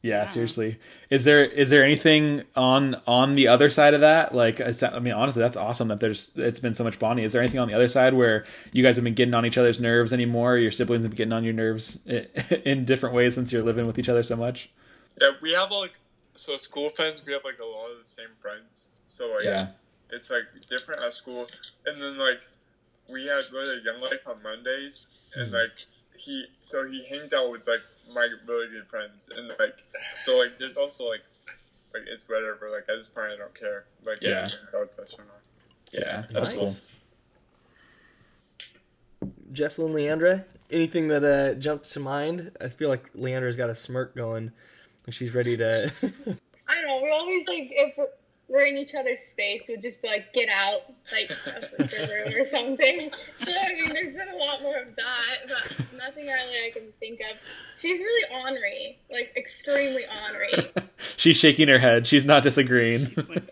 Yeah, 0.05 0.25
seriously. 0.25 0.79
Is 1.09 1.23
there 1.23 1.45
is 1.45 1.69
there 1.69 1.81
anything 1.81 2.43
on 2.57 3.01
on 3.07 3.35
the 3.35 3.47
other 3.47 3.69
side 3.69 3.93
of 3.93 4.01
that? 4.01 4.35
Like, 4.35 4.59
I 4.59 4.71
sa- 4.71 4.89
I 4.89 4.99
mean, 4.99 5.13
honestly, 5.13 5.41
that's 5.41 5.55
awesome 5.55 5.87
that 5.87 6.01
there's 6.01 6.33
it's 6.35 6.59
been 6.59 6.73
so 6.75 6.83
much 6.83 6.99
bonding. 6.99 7.23
Is 7.23 7.31
there 7.31 7.41
anything 7.41 7.61
on 7.61 7.69
the 7.69 7.73
other 7.73 7.87
side 7.87 8.13
where 8.13 8.45
you 8.73 8.83
guys 8.83 8.95
have 8.95 9.05
been 9.05 9.13
getting 9.13 9.33
on 9.33 9.45
each 9.45 9.57
other's 9.57 9.79
nerves 9.79 10.11
anymore? 10.11 10.57
Your 10.57 10.71
siblings 10.71 11.03
have 11.05 11.11
been 11.11 11.17
getting 11.17 11.31
on 11.31 11.45
your 11.45 11.53
nerves 11.53 12.05
in 12.65 12.83
different 12.83 13.15
ways 13.15 13.35
since 13.35 13.53
you're 13.53 13.63
living 13.63 13.87
with 13.87 13.97
each 13.97 14.09
other 14.09 14.23
so 14.23 14.35
much. 14.35 14.69
Yeah, 15.21 15.31
we 15.41 15.53
have 15.53 15.71
like 15.71 15.93
so 16.33 16.57
school 16.57 16.89
friends. 16.89 17.23
We 17.25 17.31
have 17.31 17.45
like 17.45 17.59
a 17.61 17.65
lot 17.65 17.91
of 17.93 17.99
the 17.99 18.05
same 18.05 18.35
friends. 18.41 18.89
So 19.07 19.27
like 19.33 19.45
Yeah. 19.45 19.67
it's 20.09 20.29
like 20.29 20.43
different 20.67 21.01
at 21.01 21.13
school, 21.13 21.47
and 21.85 22.01
then 22.03 22.17
like 22.17 22.41
we 23.09 23.27
have 23.27 23.49
go 23.53 23.63
to 23.63 23.81
Young 23.81 24.01
Life 24.01 24.27
on 24.27 24.43
Mondays, 24.43 25.07
and 25.33 25.45
Mm-hmm. 25.45 25.53
like 25.55 25.85
he 26.17 26.45
so 26.61 26.85
he 26.87 27.05
hangs 27.09 27.33
out 27.33 27.51
with 27.51 27.67
like 27.67 27.81
my 28.13 28.27
really 28.47 28.69
good 28.69 28.87
friends, 28.87 29.27
and 29.35 29.47
like 29.59 29.83
so 30.15 30.37
like 30.37 30.57
there's 30.57 30.77
also 30.77 31.05
like 31.09 31.23
like 31.93 32.03
it's 32.07 32.27
whatever. 32.29 32.69
Like 32.71 32.89
at 32.89 32.95
this 32.97 33.07
point, 33.07 33.31
I 33.33 33.37
don't 33.37 33.53
care. 33.53 33.85
Like 34.05 34.17
if 34.17 34.23
Yeah. 34.23 34.41
hangs 34.41 34.73
out 34.75 34.81
with 34.89 34.99
us 34.99 35.15
or 35.17 35.25
not. 35.25 35.41
Yeah, 35.91 36.23
that's 36.31 36.53
cool. 36.53 36.63
Nice. 36.65 36.81
Jesselyn, 39.51 39.91
Leandra, 39.93 40.45
anything 40.71 41.09
that 41.09 41.23
uh, 41.23 41.53
jumped 41.53 41.91
to 41.93 41.99
mind? 41.99 42.51
I 42.59 42.69
feel 42.69 42.89
like 42.89 43.13
Leandra's 43.13 43.55
got 43.55 43.69
a 43.69 43.75
smirk 43.75 44.15
going. 44.15 44.51
Like 45.05 45.13
she's 45.13 45.33
ready 45.35 45.55
to. 45.57 45.91
I 46.67 46.75
don't 46.75 46.87
know. 46.87 46.99
We're 47.03 47.11
always 47.11 47.47
like 47.47 47.69
if 47.71 47.95
we're, 48.47 48.55
we're 48.55 48.65
in 48.65 48.77
each 48.77 48.95
other's 48.95 49.21
space, 49.21 49.63
we'd 49.67 49.81
just 49.81 50.01
be 50.01 50.07
like, 50.07 50.33
get 50.33 50.49
out, 50.49 50.81
like 51.11 51.29
of 51.31 51.71
the 51.77 52.25
room 52.31 52.41
or 52.41 52.45
something. 52.45 53.11
So 53.43 53.51
I 53.51 53.73
mean, 53.73 53.93
there's 53.93 54.13
been 54.13 54.29
a 54.29 54.37
lot 54.37 54.61
more 54.61 54.77
of 54.77 54.95
that, 54.95 55.47
but 55.47 55.97
nothing 55.97 56.27
really 56.27 56.65
I 56.65 56.71
can 56.71 56.83
think 56.99 57.19
of. 57.19 57.37
She's 57.75 57.99
really 57.99 58.41
ornery, 58.43 58.97
like 59.11 59.33
extremely 59.35 60.03
ornery. 60.23 60.71
She's 61.17 61.35
shaking 61.35 61.67
her 61.67 61.77
head. 61.77 62.07
She's 62.07 62.25
not 62.25 62.41
disagreeing. 62.43 63.07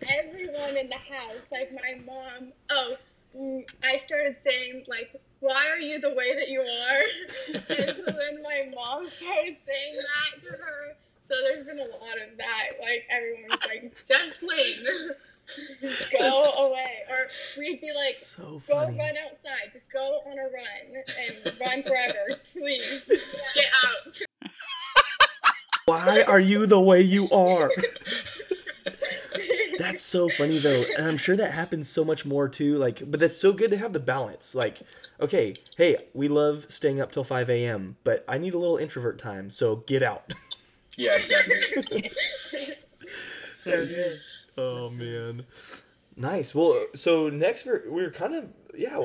Everyone 0.08 0.76
in 0.76 0.86
the 0.86 0.94
house, 0.94 1.44
like 1.50 1.72
my 1.74 2.00
mom. 2.06 2.52
Oh, 2.70 2.96
mm, 3.36 3.74
I 3.84 3.98
started 3.98 4.36
saying 4.46 4.84
like, 4.88 5.20
"Why 5.40 5.68
are 5.70 5.78
you 5.78 6.00
the 6.00 6.14
way 6.14 6.34
that 6.34 6.48
you 6.48 6.60
are?" 6.60 7.02
and 7.68 7.96
so 7.96 8.04
then 8.06 8.42
my 8.42 8.70
mom 8.74 9.08
started 9.08 9.56
saying 9.66 9.96
that 9.96 10.50
to 10.50 10.56
her. 10.56 10.96
So 11.28 11.34
there's 11.44 11.64
been 11.66 11.78
a 11.78 11.82
lot 11.82 12.16
of 12.20 12.36
that. 12.38 12.80
Like 12.80 13.06
everyone's 13.10 13.62
like, 13.66 13.92
"Jocelyn, 14.08 15.10
go 16.18 16.44
away," 16.68 16.98
or 17.10 17.28
we'd 17.58 17.80
be 17.80 17.92
like, 17.94 18.18
so 18.18 18.60
"Go 18.68 18.80
funny. 18.84 18.98
run 18.98 19.14
outside. 19.16 19.70
Just 19.72 19.90
go 19.92 20.00
on 20.00 20.38
a 20.38 20.42
run 20.42 21.04
and 21.44 21.60
run 21.60 21.82
forever, 21.82 22.40
please. 22.52 23.02
Get 23.54 23.66
out." 23.84 24.18
Why 25.86 26.22
are 26.22 26.38
you 26.40 26.66
the 26.66 26.80
way 26.80 27.00
you 27.00 27.28
are? 27.30 27.70
That's 29.78 30.04
so 30.04 30.28
funny 30.28 30.58
though, 30.60 30.84
and 30.96 31.06
I'm 31.06 31.16
sure 31.16 31.36
that 31.36 31.52
happens 31.52 31.88
so 31.88 32.04
much 32.04 32.24
more 32.24 32.48
too. 32.48 32.76
Like, 32.78 33.02
but 33.10 33.18
that's 33.18 33.38
so 33.38 33.52
good 33.52 33.70
to 33.70 33.76
have 33.78 33.92
the 33.92 33.98
balance. 34.00 34.54
Like, 34.54 34.80
okay, 35.20 35.54
hey, 35.76 35.96
we 36.14 36.28
love 36.28 36.66
staying 36.68 37.00
up 37.00 37.10
till 37.10 37.24
5 37.24 37.50
a.m., 37.50 37.96
but 38.04 38.24
I 38.28 38.38
need 38.38 38.54
a 38.54 38.58
little 38.58 38.76
introvert 38.76 39.18
time, 39.18 39.50
so 39.50 39.76
get 39.76 40.02
out. 40.02 40.34
Yeah, 40.96 41.16
exactly. 41.16 42.10
So 43.52 43.86
good. 43.86 44.20
Oh 44.58 44.90
man, 44.90 45.46
nice. 46.16 46.54
Well, 46.54 46.86
so 46.94 47.28
next 47.28 47.64
we're 47.64 47.82
we're 47.88 48.10
kind 48.10 48.34
of 48.34 48.48
yeah 48.74 48.98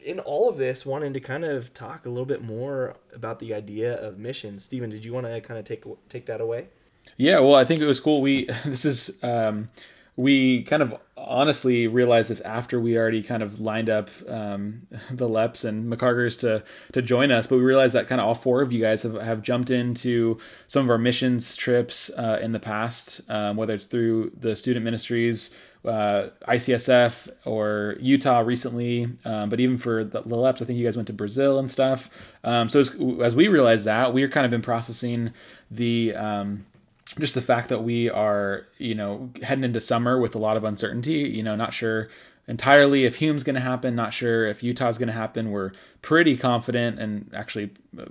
in 0.00 0.20
all 0.20 0.48
of 0.48 0.56
this 0.56 0.86
wanting 0.86 1.12
to 1.14 1.20
kind 1.20 1.44
of 1.44 1.74
talk 1.74 2.06
a 2.06 2.08
little 2.08 2.26
bit 2.26 2.42
more 2.42 2.96
about 3.12 3.38
the 3.38 3.54
idea 3.54 3.94
of 3.94 4.18
mission. 4.18 4.58
Stephen, 4.58 4.90
did 4.90 5.04
you 5.04 5.12
want 5.12 5.26
to 5.26 5.40
kind 5.40 5.58
of 5.58 5.64
take 5.64 5.84
take 6.08 6.26
that 6.26 6.40
away? 6.40 6.68
Yeah, 7.16 7.40
well, 7.40 7.54
I 7.54 7.64
think 7.64 7.80
it 7.80 7.86
was 7.86 8.00
cool. 8.00 8.20
We 8.20 8.46
this 8.64 8.84
is 8.84 9.10
um, 9.22 9.70
we 10.16 10.62
kind 10.64 10.82
of 10.82 10.94
honestly 11.26 11.86
realized 11.86 12.30
this 12.30 12.40
after 12.42 12.80
we 12.80 12.96
already 12.96 13.22
kind 13.22 13.42
of 13.42 13.60
lined 13.60 13.90
up 13.90 14.10
um, 14.28 14.86
the 15.10 15.28
Leps 15.28 15.64
and 15.64 15.92
McCargers 15.92 16.38
to 16.40 16.62
to 16.92 17.02
join 17.02 17.30
us, 17.30 17.46
but 17.46 17.56
we 17.56 17.62
realized 17.62 17.94
that 17.94 18.08
kind 18.08 18.20
of 18.20 18.26
all 18.26 18.34
four 18.34 18.62
of 18.62 18.72
you 18.72 18.80
guys 18.80 19.02
have, 19.02 19.14
have 19.14 19.42
jumped 19.42 19.70
into 19.70 20.38
some 20.66 20.84
of 20.84 20.90
our 20.90 20.98
missions 20.98 21.56
trips 21.56 22.10
uh, 22.16 22.38
in 22.40 22.52
the 22.52 22.60
past, 22.60 23.20
um, 23.28 23.56
whether 23.56 23.74
it's 23.74 23.86
through 23.86 24.32
the 24.38 24.56
student 24.56 24.84
ministries. 24.84 25.54
Uh, 25.84 26.30
ICSF 26.48 27.28
or 27.46 27.96
Utah 28.00 28.40
recently, 28.40 29.08
um, 29.24 29.48
but 29.48 29.60
even 29.60 29.78
for 29.78 30.02
the, 30.02 30.20
the 30.22 30.34
Leps, 30.34 30.60
I 30.60 30.64
think 30.64 30.76
you 30.76 30.84
guys 30.84 30.96
went 30.96 31.06
to 31.06 31.14
Brazil 31.14 31.58
and 31.58 31.70
stuff. 31.70 32.10
Um, 32.42 32.68
so 32.68 32.80
as, 32.80 32.94
as 33.22 33.36
we 33.36 33.46
realized 33.46 33.84
that, 33.84 34.12
we're 34.12 34.28
kind 34.28 34.44
of 34.44 34.50
been 34.50 34.60
processing 34.60 35.32
the 35.70 36.14
um, 36.16 36.66
just 37.14 37.34
the 37.34 37.42
fact 37.42 37.68
that 37.68 37.82
we 37.82 38.08
are, 38.10 38.66
you 38.78 38.94
know, 38.94 39.30
heading 39.42 39.64
into 39.64 39.80
summer 39.80 40.20
with 40.20 40.34
a 40.34 40.38
lot 40.38 40.56
of 40.56 40.64
uncertainty, 40.64 41.28
you 41.28 41.42
know, 41.42 41.56
not 41.56 41.72
sure 41.72 42.08
entirely 42.46 43.04
if 43.04 43.16
Hume's 43.16 43.44
going 43.44 43.54
to 43.54 43.60
happen, 43.60 43.94
not 43.94 44.12
sure 44.12 44.46
if 44.46 44.62
Utah's 44.62 44.98
going 44.98 45.08
to 45.08 45.12
happen. 45.12 45.50
We're 45.50 45.72
pretty 46.02 46.36
confident 46.36 46.98
and 46.98 47.30
actually 47.34 47.70
uh, 47.98 48.06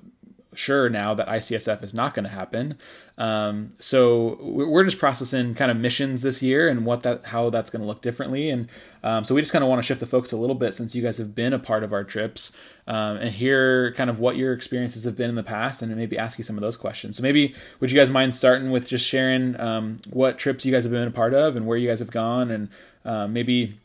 sure 0.54 0.90
now 0.90 1.14
that 1.14 1.28
ICSF 1.28 1.84
is 1.84 1.94
not 1.94 2.14
going 2.14 2.24
to 2.24 2.30
happen. 2.32 2.78
Um, 3.18 3.72
so 3.80 4.38
we're 4.42 4.84
just 4.84 5.00
processing 5.00 5.54
kind 5.56 5.72
of 5.72 5.78
missions 5.78 6.22
this 6.22 6.42
year 6.42 6.70
and 6.70 6.86
what 6.86 7.04
that 7.04 7.26
how 7.26 7.50
that's 7.50 7.70
going 7.70 7.82
to 7.82 7.88
look 7.88 8.02
differently. 8.02 8.50
And 8.50 8.70
um, 9.04 9.26
so 9.26 9.36
we 9.36 9.42
just 9.42 9.52
kind 9.52 9.64
of 9.64 9.70
want 9.70 9.80
to 9.80 9.86
shift 9.86 10.00
the 10.00 10.06
focus 10.06 10.32
a 10.32 10.38
little 10.38 10.56
bit 10.56 10.74
since 10.74 10.96
you 10.96 11.02
guys 11.02 11.18
have 11.18 11.34
been 11.36 11.54
a 11.54 11.60
part 11.60 11.84
of 11.84 11.94
our 11.94 12.04
trips 12.04 12.52
um, 12.88 13.18
and 13.18 13.36
hear 13.36 13.94
kind 13.94 14.10
of 14.10 14.20
what 14.20 14.38
your 14.38 14.54
experiences 14.54 15.04
have 15.04 15.18
been 15.18 15.30
in 15.30 15.36
the 15.36 15.44
past 15.44 15.82
and 15.82 15.96
maybe 15.96 16.18
ask 16.18 16.38
you 16.38 16.44
some 16.44 16.58
of 16.58 16.62
those 16.62 16.78
questions. 16.78 17.18
So 17.18 17.24
maybe 17.24 17.56
would 17.80 17.92
you 17.92 18.00
guys 18.00 18.10
mind 18.10 18.36
starting 18.36 18.72
with 18.72 18.88
just 18.88 19.06
sharing 19.06 19.60
um, 19.60 20.02
what 20.10 20.38
trips 20.38 20.66
you 20.66 20.72
guys 20.72 20.84
have 20.84 20.92
been 20.92 21.08
a 21.08 21.12
part 21.12 21.34
of 21.34 21.56
and 21.56 21.66
where 21.66 21.78
you 21.78 21.88
guys 21.88 22.00
have 22.00 22.12
gone 22.12 22.52
and 22.52 22.70
uh, 23.04 23.28
maybe 23.28 23.80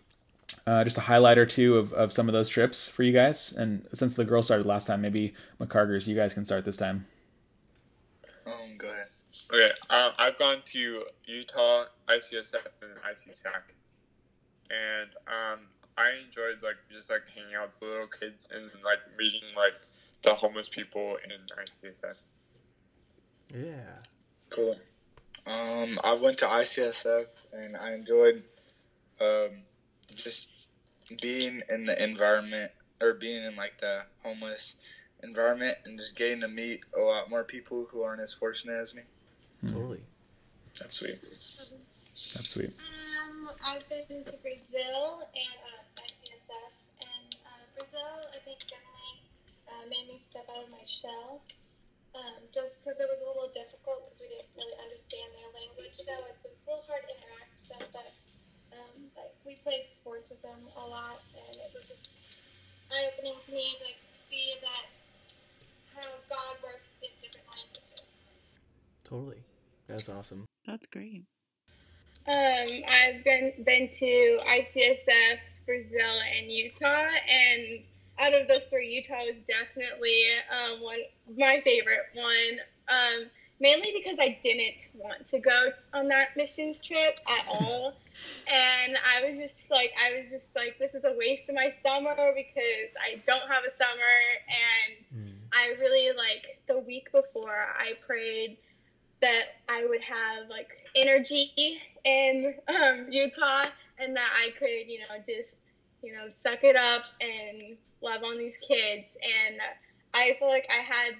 uh, 0.67 0.85
just 0.85 0.97
a 0.99 1.03
highlight 1.03 1.39
or 1.39 1.47
two 1.47 1.77
of, 1.77 1.93
of 1.93 2.13
some 2.13 2.29
of 2.29 2.33
those 2.33 2.49
trips 2.49 2.89
for 2.89 3.03
you 3.03 3.13
guys. 3.13 3.53
And 3.53 3.87
since 3.95 4.15
the 4.15 4.25
girl 4.25 4.43
started 4.43 4.67
last 4.67 4.87
time, 4.87 5.01
maybe 5.01 5.35
McCargers, 5.61 6.07
you 6.07 6.15
guys 6.15 6.35
can 6.35 6.45
start 6.45 6.65
this 6.65 6.77
time. 6.77 7.07
Um, 8.47 8.77
go 8.79 8.91
ahead. 8.91 9.07
Okay, 9.53 9.73
um, 9.91 10.13
I've 10.19 10.39
gone 10.39 10.59
to 10.67 11.05
Utah, 11.27 11.85
ICSF, 12.09 12.83
and 12.83 12.97
ICSAC, 12.97 13.63
and 14.71 15.11
um, 15.27 15.61
I 15.97 16.21
enjoyed 16.25 16.63
like 16.63 16.77
just 16.91 17.11
like 17.11 17.23
hanging 17.35 17.55
out 17.55 17.73
with 17.81 17.91
little 17.91 18.07
kids 18.07 18.49
and 18.53 18.71
like 18.85 18.99
meeting 19.19 19.43
like 19.57 19.75
the 20.23 20.35
homeless 20.35 20.69
people 20.69 21.19
in 21.25 21.41
ICSF. 21.65 22.17
Yeah. 23.55 23.99
Cool. 24.51 24.77
Um, 25.47 25.99
I 26.05 26.17
went 26.23 26.39
to 26.39 26.47
ICSF 26.47 27.27
and 27.53 27.77
I 27.77 27.95
enjoyed 27.95 28.43
um, 29.21 29.51
just 30.15 30.49
being 31.21 31.63
in 31.69 31.85
the 31.85 32.03
environment 32.03 32.73
or 33.01 33.15
being 33.15 33.45
in 33.45 33.57
like 33.57 33.79
the 33.79 34.03
homeless 34.23 34.77
environment 35.23 35.77
and 35.85 35.99
just 35.99 36.17
getting 36.17 36.41
to 36.41 36.49
meet 36.49 36.81
a 36.99 37.03
lot 37.03 37.31
more 37.31 37.45
people 37.45 37.87
who 37.91 38.03
aren't 38.03 38.21
as 38.21 38.33
fortunate 38.33 38.75
as 38.75 38.95
me. 38.95 39.03
Totally. 39.63 40.03
That's 40.79 40.99
sweet. 40.99 41.21
That's 41.23 42.49
sweet. 42.49 42.73
Um, 42.73 43.51
I've 43.65 43.87
been 43.89 44.25
to 44.25 44.37
Brazil 44.43 45.23
and 45.31 45.59
uh, 45.69 46.03
ICSF, 46.03 46.73
and 47.07 47.29
uh, 47.47 47.63
Brazil, 47.79 48.11
I 48.35 48.39
think, 48.43 48.59
definitely 48.67 49.17
uh, 49.69 49.85
made 49.87 50.07
me 50.09 50.17
step 50.31 50.49
out 50.51 50.65
of 50.65 50.71
my 50.73 50.83
shell. 50.87 51.43
Um, 52.13 52.45
just 52.53 52.77
because 52.85 53.01
it 53.01 53.09
was 53.09 53.25
a 53.25 53.29
little 53.29 53.49
difficult 53.57 54.05
because 54.05 54.21
we 54.21 54.29
didn't 54.29 54.53
really 54.53 54.77
understand 54.85 55.33
their 55.33 55.49
language, 55.57 55.97
so 55.97 56.13
it 56.13 56.37
was 56.45 56.61
a 56.61 56.65
little 56.69 56.85
hard 56.85 57.09
to 57.09 57.13
interact 57.17 57.53
with 57.57 57.69
them. 57.73 57.85
But 57.89 58.13
like 59.17 59.35
we 59.47 59.55
played 59.63 59.85
sports 60.01 60.31
with 60.31 60.43
them 60.43 60.59
a 60.77 60.87
lot, 60.87 61.21
and 61.37 61.57
it 61.57 61.71
was 61.75 61.85
just 61.87 62.13
eye-opening 62.91 63.35
to 63.47 63.53
me 63.53 63.75
to 63.79 63.85
like 63.85 63.97
see 64.31 64.55
that 64.61 64.87
how 65.97 66.09
God 66.29 66.57
works 66.63 66.95
in 67.03 67.09
different 67.21 67.47
languages. 67.57 68.07
Totally. 69.05 69.43
That's 69.87 70.09
awesome. 70.09 70.47
That's 70.67 70.87
great. 70.87 71.25
Um, 72.29 72.67
I've 72.89 73.25
been 73.25 73.53
been 73.65 73.89
to 73.91 74.39
ICSF, 74.47 75.39
Brazil, 75.67 76.15
and 76.37 76.51
Utah, 76.51 77.09
and 77.29 77.83
out 78.19 78.35
of 78.35 78.47
those 78.47 78.65
three, 78.67 78.89
Utah 78.89 79.25
was 79.27 79.39
definitely 79.49 80.23
um, 80.51 80.83
one 80.83 80.99
my 81.37 81.61
favorite 81.65 82.07
one. 82.15 82.61
Um, 82.89 83.31
mainly 83.63 83.95
because 83.95 84.19
I 84.21 84.37
didn't 84.43 84.89
want 84.95 85.27
to 85.29 85.39
go 85.39 85.71
on 85.95 86.09
that 86.09 86.37
missions 86.37 86.81
trip 86.81 87.21
at 87.29 87.47
all, 87.49 87.95
and 88.53 88.97
I 88.97 89.27
was 89.27 89.39
just 89.39 89.55
like, 89.71 89.93
I 89.99 90.19
was 90.19 90.31
just 90.31 90.45
like, 90.55 90.79
this 90.79 90.95
is 90.95 91.05
a 91.05 91.15
waste 91.17 91.49
of 91.49 91.55
my 91.55 91.73
summer 91.87 92.15
because 92.35 92.91
I 93.01 93.23
don't 93.27 93.49
have 93.49 93.63
a 93.65 93.71
summer, 93.71 94.15
and 95.15 95.33
I 95.53 95.75
really 95.81 96.15
like 96.17 96.59
the 96.67 96.79
week 96.79 97.13
before 97.13 97.67
I 97.79 97.93
prayed 98.05 98.59
that 99.21 99.45
I 99.69 99.87
would 99.87 100.03
have 100.03 100.51
like 100.51 100.69
energy 100.97 101.53
in 102.05 102.55
um, 102.69 103.07
Utah 103.09 103.67
and 103.99 104.17
that 104.17 104.31
I 104.37 104.51
could, 104.59 104.89
you 104.89 104.99
know, 104.99 105.23
just, 105.27 105.61
you 106.03 106.13
know, 106.13 106.29
suck 106.43 106.65
it 106.65 106.75
up 106.75 107.05
and 107.21 107.77
love 108.03 108.25
on 108.25 108.37
these 108.37 108.59
kids. 108.59 109.07
And 109.23 109.57
I 110.13 110.37
feel 110.39 110.49
like 110.49 110.67
I 110.69 110.83
had 110.83 111.15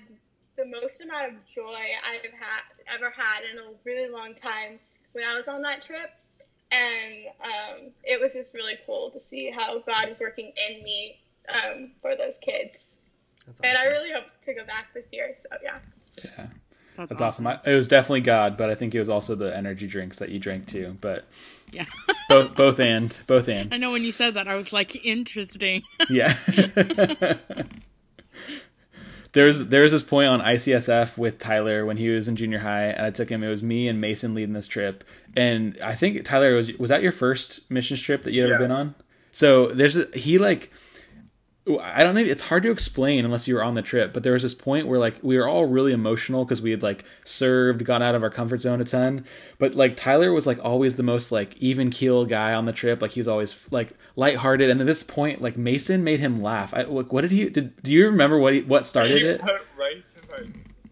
the 0.63 0.81
most 0.81 1.01
amount 1.01 1.33
of 1.33 1.47
joy 1.47 1.83
I've 2.05 2.23
had 2.33 2.95
ever 2.95 3.11
had 3.11 3.41
in 3.51 3.59
a 3.59 3.73
really 3.85 4.09
long 4.11 4.35
time 4.35 4.79
when 5.13 5.25
I 5.25 5.35
was 5.35 5.49
on 5.49 5.63
that 5.63 5.83
trip. 5.83 6.11
And 6.71 7.27
um, 7.45 7.91
it 8.03 8.21
was 8.21 8.33
just 8.33 8.55
really 8.55 8.79
cool 8.87 9.11
to 9.11 9.21
see 9.29 9.51
how 9.51 9.81
God 9.81 10.09
is 10.09 10.21
working 10.21 10.53
in 10.69 10.83
me 10.83 11.21
um, 11.49 11.93
for 12.01 12.17
those 12.17 12.35
kids. 12.41 12.97
That's 13.47 13.61
And 13.63 13.77
I 13.77 13.87
really 13.87 14.11
hope 14.11 14.25
to 14.45 14.55
go 14.55 14.65
back 14.65 14.95
this 14.95 15.07
year. 15.13 15.35
So, 15.43 15.57
yeah. 15.63 15.79
Yeah. 16.25 16.47
That's, 16.97 17.09
That's 17.09 17.23
awesome. 17.23 17.47
I, 17.47 17.59
it 17.65 17.75
was 17.75 17.89
definitely 17.89 18.21
God, 18.21 18.57
but 18.57 18.71
I 18.71 18.75
think 18.75 18.95
it 18.95 18.99
was 18.99 19.09
also 19.09 19.35
the 19.35 19.55
energy 19.55 19.87
drinks 19.87 20.19
that 20.19 20.29
you 20.29 20.39
drank 20.39 20.67
too. 20.67 20.97
But 21.01 21.25
Yeah. 21.73 21.87
both, 22.29 22.55
both 22.55 22.81
and, 22.81 23.19
both 23.27 23.49
and. 23.49 23.73
I 23.75 23.79
know 23.79 23.91
when 23.91 24.03
you 24.03 24.13
said 24.13 24.35
that, 24.35 24.47
I 24.47 24.55
was 24.55 24.73
like, 24.73 25.05
interesting. 25.05 25.83
Yeah. 26.09 26.37
there's 29.33 29.65
there's 29.67 29.93
this 29.93 30.03
point 30.03 30.29
on 30.29 30.41
ICSF 30.41 31.17
with 31.17 31.39
Tyler 31.39 31.85
when 31.87 31.97
he 31.97 32.09
was 32.09 32.29
in 32.29 32.37
junior 32.37 32.59
high, 32.59 32.85
and 32.85 33.07
I 33.07 33.11
took 33.11 33.31
him. 33.31 33.43
It 33.43 33.49
was 33.49 33.63
me 33.63 33.89
and 33.89 34.01
Mason 34.01 34.35
leading 34.35 34.53
this 34.53 34.67
trip, 34.69 35.05
and 35.37 35.79
I 35.83 35.95
think 35.95 36.25
Tyler 36.25 36.55
was 36.55 36.73
was 36.75 36.91
that 36.91 37.03
your 37.03 37.13
first 37.13 37.71
missions 37.71 38.01
trip 38.01 38.23
that 38.23 38.33
you 38.33 38.43
ever 38.45 38.53
Yeah. 38.53 38.59
been 38.59 38.71
on? 38.71 38.95
So 39.33 39.69
there's 39.69 39.97
a, 39.97 40.07
he 40.15 40.39
like. 40.39 40.71
I 41.65 42.03
don't 42.03 42.17
know. 42.17 42.21
It's 42.21 42.43
hard 42.43 42.65
to 42.65 42.73
explain 42.73 43.25
unless 43.25 43.47
you 43.47 43.55
were 43.55 43.63
on 43.63 43.77
the 43.77 43.83
trip. 43.83 44.13
But 44.13 44.25
there 44.25 44.33
was 44.33 44.43
this 44.43 44.55
point 44.55 44.89
where 44.89 44.99
like 44.99 45.21
we 45.23 45.37
were 45.39 45.47
all 45.47 45.67
really 45.67 45.93
emotional 45.93 46.45
because 46.45 46.61
we 46.61 46.73
had 46.73 46.83
like 46.83 47.05
served, 47.25 47.85
gone 47.85 48.03
out 48.03 48.17
of 48.17 48.25
our 48.25 48.31
comfort 48.31 48.61
zone 48.61 48.81
a 48.81 48.85
ton. 48.85 49.25
But 49.59 49.77
like 49.77 49.97
Tyler 49.97 50.33
was 50.33 50.45
like 50.45 50.59
always 50.65 50.97
the 50.97 51.05
most 51.05 51.31
like 51.31 51.57
even 51.59 51.91
keel 51.91 52.25
guy 52.25 52.53
on 52.53 52.65
the 52.65 52.73
trip. 52.73 53.01
Like 53.01 53.13
he 53.13 53.21
was 53.21 53.29
always 53.29 53.57
like 53.71 53.93
lighthearted. 54.17 54.71
And 54.71 54.81
at 54.81 54.89
this 54.89 55.05
point, 55.05 55.41
like 55.41 55.57
Mason 55.57 56.03
made 56.03 56.19
him 56.19 56.43
laugh. 56.43 56.75
I, 56.75 56.83
like, 56.83 57.13
what 57.13 57.21
did 57.21 57.31
he? 57.31 57.49
Did 57.49 57.81
do 57.81 57.93
you 57.93 58.07
remember 58.07 58.39
what 58.39 58.55
he, 58.55 58.63
what 58.63 58.85
started 58.85 59.21
you 59.21 59.31
it? 59.31 59.41
put 59.41 59.63
rice 59.79 60.17
in 60.21 60.29
my 60.31 60.39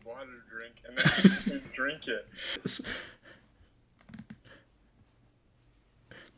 water 0.08 0.44
drink 0.48 0.74
and 0.86 0.96
then 0.96 1.52
you 1.52 1.62
drink 1.74 2.06
it. 2.06 2.28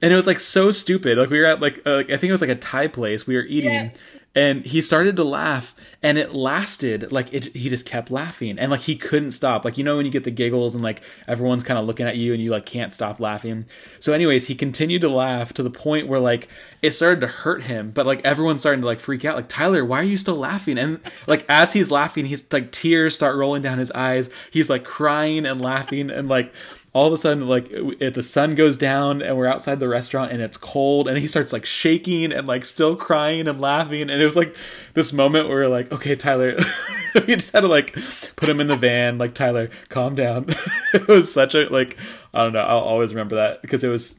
and 0.03 0.13
it 0.13 0.17
was 0.17 0.27
like 0.27 0.41
so 0.41 0.73
stupid. 0.73 1.17
Like 1.17 1.31
we 1.31 1.39
were 1.39 1.45
at 1.45 1.61
like, 1.61 1.81
uh, 1.87 1.97
like 1.97 2.07
I 2.07 2.17
think 2.17 2.31
it 2.31 2.33
was 2.33 2.41
like 2.41 2.51
a 2.51 2.57
Thai 2.57 2.89
place. 2.89 3.27
We 3.27 3.37
were 3.37 3.45
eating, 3.45 3.73
Yeah. 3.73 3.91
And 4.35 4.65
he 4.65 4.81
started 4.81 5.17
to 5.17 5.25
laugh, 5.25 5.75
and 6.03 6.17
it 6.17 6.35
lasted. 6.35 7.13
Like 7.13 7.33
it, 7.35 7.55
he 7.55 7.69
just 7.69 7.85
kept 7.85 8.11
laughing, 8.11 8.59
and 8.59 8.71
like 8.71 8.81
he 8.83 8.97
couldn't 8.97 9.33
stop. 9.33 9.65
Like 9.65 9.77
you 9.77 9.85
know 9.85 9.97
when 9.97 10.07
you 10.07 10.13
get 10.13 10.25
the 10.25 10.31
giggles 10.31 10.75
and 10.75 10.83
like 10.83 11.03
everyone's 11.29 11.65
kind 11.65 11.79
of 11.79 11.85
looking 11.85 12.07
at 12.07 12.17
you, 12.17 12.33
and 12.33 12.43
you 12.43 12.51
like 12.51 12.65
can't 12.65 12.95
stop 12.95 13.21
laughing. 13.21 13.67
So, 14.01 14.15
anyways, 14.15 14.47
he 14.47 14.55
continued 14.55 15.03
to 15.03 15.11
laugh 15.11 15.53
to 15.55 15.63
the 15.63 15.71
point 15.71 16.09
where 16.09 16.21
like 16.21 16.49
it 16.81 16.93
started 16.93 17.21
to 17.21 17.27
hurt 17.27 17.65
him. 17.65 17.91
But 17.91 18.07
like 18.07 18.25
everyone's 18.25 18.61
starting 18.61 18.81
to 18.81 18.87
like 18.87 19.01
freak 19.01 19.25
out. 19.25 19.37
Like 19.37 19.49
Tyler, 19.49 19.85
why 19.85 20.01
are 20.01 20.05
you 20.05 20.17
still 20.17 20.37
laughing? 20.37 20.79
And 20.79 21.01
like 21.27 21.45
as 21.49 21.75
he's 21.75 21.91
laughing, 21.91 22.25
he's 22.25 22.51
like 22.51 22.73
tears 22.73 23.15
start 23.15 23.37
rolling 23.37 23.63
down 23.63 23.79
his 23.79 23.91
eyes. 23.93 24.31
He's 24.51 24.71
like 24.71 24.85
crying 24.85 25.45
and 25.45 25.61
laughing, 25.61 26.11
and 26.11 26.29
like 26.29 26.53
all 26.95 27.07
of 27.07 27.13
a 27.13 27.17
sudden 27.17 27.49
like 27.49 27.69
it, 27.71 28.15
the 28.15 28.23
sun 28.23 28.55
goes 28.55 28.77
down 28.77 29.23
and 29.23 29.37
we're 29.37 29.47
outside 29.47 29.81
the 29.81 29.89
restaurant 29.89 30.31
and 30.31 30.43
it's 30.43 30.57
cold 30.57 31.09
and 31.09 31.19
he 31.19 31.27
starts 31.27 31.53
like 31.53 31.65
shaking 31.65 32.33
and 32.33 32.47
like 32.47 32.65
still 32.65 32.97
crying 32.97 33.49
and 33.49 33.61
laughing 33.61 34.03
and 34.03 34.11
it 34.11 34.25
was 34.25 34.37
like 34.37 34.55
this 34.95 35.13
moment 35.13 35.49
where 35.49 35.59
we're 35.59 35.69
like 35.69 35.91
okay 35.91 36.15
tyler 36.15 36.57
we 37.27 37.37
just 37.37 37.53
had 37.53 37.61
to 37.61 37.69
like 37.69 37.97
put 38.37 38.49
him 38.49 38.61
in 38.61 38.67
the 38.67 38.77
van 38.77 39.17
like 39.19 39.35
tyler 39.35 39.71
calm 39.89 40.15
down 40.15 40.47
it 40.95 41.09
was 41.09 41.33
such 41.33 41.55
a 41.55 41.61
like 41.71 41.97
i 42.35 42.43
don't 42.43 42.53
know 42.53 42.61
i'll 42.61 42.79
always 42.79 43.15
remember 43.15 43.37
that 43.37 43.63
because 43.63 43.83
it 43.83 43.89
was 43.89 44.19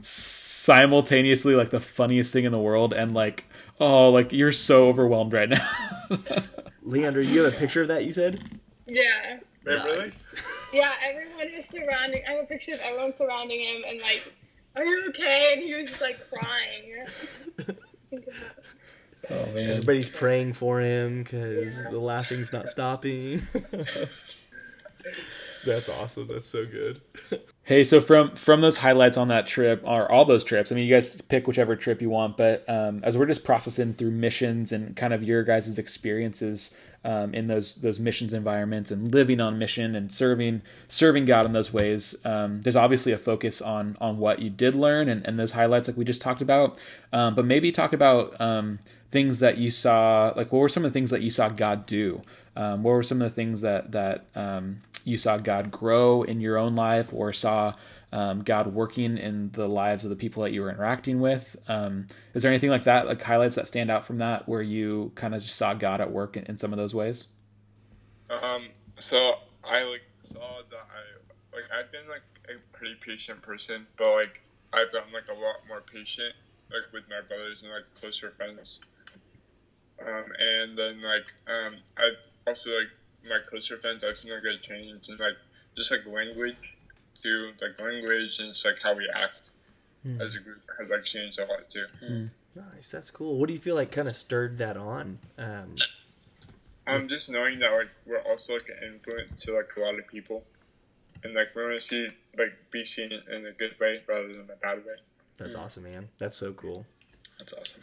simultaneously 0.00 1.54
like 1.54 1.70
the 1.70 1.80
funniest 1.80 2.32
thing 2.32 2.44
in 2.44 2.52
the 2.52 2.58
world 2.58 2.94
and 2.94 3.12
like 3.12 3.44
oh 3.78 4.08
like 4.08 4.32
you're 4.32 4.52
so 4.52 4.88
overwhelmed 4.88 5.32
right 5.32 5.50
now 5.50 5.68
Leandra, 6.86 7.26
you 7.26 7.42
have 7.42 7.54
a 7.54 7.56
picture 7.56 7.82
of 7.82 7.88
that? 7.88 8.04
You 8.04 8.12
said. 8.12 8.60
Yeah. 8.86 9.38
Wait, 9.64 9.84
really? 9.84 10.12
Yeah, 10.72 10.92
everyone 11.02 11.48
is 11.54 11.66
surrounding. 11.66 12.22
I 12.28 12.32
have 12.32 12.44
a 12.44 12.46
picture 12.46 12.74
of 12.74 12.80
everyone 12.80 13.14
surrounding 13.16 13.60
him 13.60 13.82
and 13.86 14.00
like, 14.00 14.32
"Are 14.76 14.84
you 14.84 15.08
okay?" 15.08 15.54
And 15.54 15.62
he 15.62 15.80
was 15.80 15.90
just 15.90 16.00
like 16.00 16.18
crying. 16.30 17.04
oh 19.30 19.46
man 19.52 19.70
Everybody's 19.70 20.08
praying 20.08 20.54
for 20.54 20.80
him 20.80 21.22
because 21.22 21.84
the 21.84 21.98
laughing's 21.98 22.52
not 22.52 22.68
stopping. 22.68 23.42
That's 25.66 25.88
awesome. 25.90 26.26
That's 26.28 26.46
so 26.46 26.64
good. 26.66 27.00
Hey, 27.62 27.84
so 27.84 28.00
from 28.00 28.34
from 28.34 28.62
those 28.62 28.78
highlights 28.78 29.16
on 29.16 29.28
that 29.28 29.46
trip, 29.46 29.82
or 29.84 30.10
all 30.10 30.24
those 30.24 30.42
trips, 30.42 30.72
I 30.72 30.74
mean, 30.74 30.88
you 30.88 30.92
guys 30.92 31.20
pick 31.28 31.46
whichever 31.46 31.76
trip 31.76 32.02
you 32.02 32.10
want, 32.10 32.36
but 32.36 32.68
um, 32.68 32.98
as 33.04 33.16
we're 33.16 33.26
just 33.26 33.44
processing 33.44 33.94
through 33.94 34.10
missions 34.10 34.72
and 34.72 34.96
kind 34.96 35.14
of 35.14 35.22
your 35.22 35.44
guys' 35.44 35.78
experiences 35.78 36.74
um, 37.04 37.32
in 37.32 37.46
those 37.46 37.76
those 37.76 37.98
missions 37.98 38.32
environments 38.32 38.90
and 38.90 39.12
living 39.12 39.40
on 39.40 39.58
mission 39.58 39.94
and 39.94 40.12
serving 40.12 40.62
serving 40.88 41.24
God 41.24 41.46
in 41.46 41.52
those 41.52 41.72
ways, 41.72 42.14
um, 42.24 42.62
there's 42.62 42.76
obviously 42.76 43.12
a 43.12 43.18
focus 43.18 43.62
on 43.62 43.96
on 44.00 44.18
what 44.18 44.40
you 44.40 44.50
did 44.50 44.74
learn 44.74 45.08
and, 45.08 45.26
and 45.26 45.38
those 45.38 45.52
highlights 45.52 45.88
like 45.88 45.96
we 45.96 46.04
just 46.04 46.22
talked 46.22 46.42
about, 46.42 46.78
um, 47.12 47.34
but 47.34 47.44
maybe 47.44 47.72
talk 47.72 47.92
about 47.92 48.38
um, 48.40 48.78
things 49.10 49.38
that 49.38 49.56
you 49.56 49.70
saw, 49.70 50.32
like 50.36 50.52
what 50.52 50.60
were 50.60 50.68
some 50.68 50.84
of 50.84 50.92
the 50.92 50.94
things 50.94 51.10
that 51.10 51.22
you 51.22 51.30
saw 51.30 51.48
God 51.48 51.86
do? 51.86 52.20
Um, 52.56 52.82
what 52.82 52.92
were 52.92 53.02
some 53.02 53.22
of 53.22 53.30
the 53.30 53.34
things 53.34 53.62
that 53.62 53.92
that 53.92 54.26
um, 54.34 54.82
you 55.04 55.16
saw 55.16 55.38
God 55.38 55.70
grow 55.70 56.22
in 56.22 56.40
your 56.40 56.58
own 56.58 56.74
life, 56.74 57.08
or 57.12 57.32
saw 57.32 57.74
um, 58.12 58.42
God 58.42 58.68
working 58.68 59.18
in 59.18 59.50
the 59.52 59.68
lives 59.68 60.04
of 60.04 60.10
the 60.10 60.16
people 60.16 60.42
that 60.42 60.52
you 60.52 60.62
were 60.62 60.70
interacting 60.70 61.20
with? 61.20 61.56
Um, 61.68 62.06
is 62.34 62.42
there 62.42 62.50
anything 62.50 62.70
like 62.70 62.84
that, 62.84 63.06
like 63.06 63.22
highlights 63.22 63.56
that 63.56 63.68
stand 63.68 63.90
out 63.90 64.04
from 64.04 64.18
that, 64.18 64.48
where 64.48 64.62
you 64.62 65.12
kind 65.14 65.34
of 65.34 65.42
just 65.42 65.56
saw 65.56 65.74
God 65.74 66.00
at 66.00 66.10
work 66.10 66.36
in, 66.36 66.44
in 66.44 66.58
some 66.58 66.72
of 66.72 66.76
those 66.78 66.94
ways? 66.94 67.28
Um, 68.28 68.68
so 68.98 69.34
I 69.64 69.82
like 69.84 70.02
saw 70.22 70.62
that 70.70 70.86
I 70.90 71.56
like 71.56 71.64
I've 71.72 71.90
been 71.90 72.08
like 72.08 72.22
a 72.48 72.76
pretty 72.76 72.94
patient 72.94 73.42
person, 73.42 73.86
but 73.96 74.12
like 74.14 74.42
I've 74.72 74.92
gotten 74.92 75.12
like 75.12 75.28
a 75.28 75.40
lot 75.40 75.56
more 75.68 75.80
patient 75.80 76.34
like 76.70 76.92
with 76.92 77.04
my 77.08 77.20
brothers 77.26 77.62
and 77.62 77.72
like 77.72 77.92
closer 77.94 78.30
friends. 78.30 78.80
Um, 80.00 80.24
and 80.38 80.78
then 80.78 81.02
like 81.02 81.32
um, 81.46 81.76
I 81.98 82.12
also 82.46 82.70
like 82.70 82.88
my 83.28 83.38
closer 83.48 83.78
friends. 83.78 84.04
I've 84.04 84.16
seen 84.16 84.32
like 84.32 84.44
a 84.44 84.58
change 84.58 85.08
in 85.08 85.16
like 85.18 85.36
just 85.76 85.90
like 85.90 86.06
language, 86.06 86.76
too, 87.22 87.52
like 87.60 87.80
language 87.80 88.38
and 88.38 88.48
just 88.48 88.64
like 88.64 88.80
how 88.82 88.94
we 88.94 89.08
act 89.14 89.50
Hmm. 90.02 90.18
as 90.18 90.34
a 90.34 90.40
group 90.40 90.62
has 90.78 90.88
like 90.88 91.04
changed 91.04 91.38
a 91.38 91.44
lot 91.44 91.68
too. 91.68 92.30
Nice, 92.54 92.90
that's 92.90 93.10
cool. 93.10 93.38
What 93.38 93.48
do 93.48 93.52
you 93.52 93.58
feel 93.60 93.74
like 93.74 93.92
kind 93.92 94.08
of 94.08 94.16
stirred 94.16 94.56
that 94.58 94.76
on? 94.78 95.18
Um, 95.36 95.76
Um, 96.86 97.06
just 97.06 97.28
knowing 97.30 97.58
that 97.58 97.70
like 97.70 97.90
we're 98.06 98.22
also 98.22 98.54
like 98.54 98.68
an 98.80 98.94
influence 98.94 99.44
to 99.44 99.54
like 99.54 99.68
a 99.76 99.80
lot 99.80 99.98
of 99.98 100.06
people, 100.08 100.42
and 101.22 101.34
like 101.34 101.54
we 101.54 101.62
want 101.62 101.74
to 101.74 101.80
see 101.80 102.08
like 102.38 102.52
be 102.70 102.82
seen 102.82 103.12
in 103.12 103.44
a 103.46 103.52
good 103.52 103.78
way 103.78 104.02
rather 104.08 104.28
than 104.28 104.48
a 104.50 104.56
bad 104.56 104.78
way. 104.78 104.94
that's 105.36 105.54
awesome, 105.54 105.84
man. 105.84 106.08
That's 106.18 106.38
so 106.38 106.52
cool. 106.54 106.86
That's 107.38 107.52
awesome. 107.52 107.82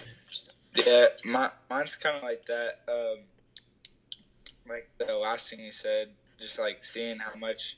Yeah, 0.75 1.07
my, 1.25 1.51
mine's 1.69 1.95
kind 1.95 2.17
of 2.17 2.23
like 2.23 2.45
that. 2.45 2.79
Um, 2.87 3.19
like 4.67 4.89
the 4.97 5.13
last 5.15 5.49
thing 5.51 5.59
you 5.59 5.71
said, 5.71 6.09
just 6.39 6.59
like 6.59 6.83
seeing 6.83 7.19
how 7.19 7.35
much 7.35 7.77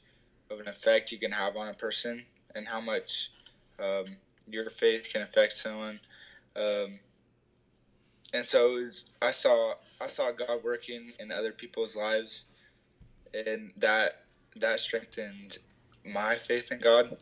of 0.52 0.60
an 0.60 0.68
effect 0.68 1.12
you 1.12 1.18
can 1.18 1.32
have 1.32 1.56
on 1.56 1.68
a 1.68 1.74
person 1.74 2.26
and 2.56 2.68
how 2.68 2.82
much 2.82 3.32
um, 3.80 4.18
your 4.48 4.70
faith 4.70 5.10
can 5.12 5.22
affect 5.22 5.54
someone. 5.54 6.00
Um, 6.56 7.00
and 8.34 8.46
so 8.46 8.72
it 8.72 8.80
was, 8.80 9.06
I 9.22 9.32
saw 9.32 9.74
I 10.02 10.08
saw 10.08 10.32
God 10.32 10.64
working 10.64 11.12
in 11.20 11.32
other 11.32 11.52
people's 11.52 11.96
lives, 11.96 12.46
and 13.34 13.74
that 13.78 14.24
that 14.56 14.80
strengthened 14.80 15.58
my 16.06 16.36
faith 16.36 16.72
in 16.72 16.80
God. 16.80 17.18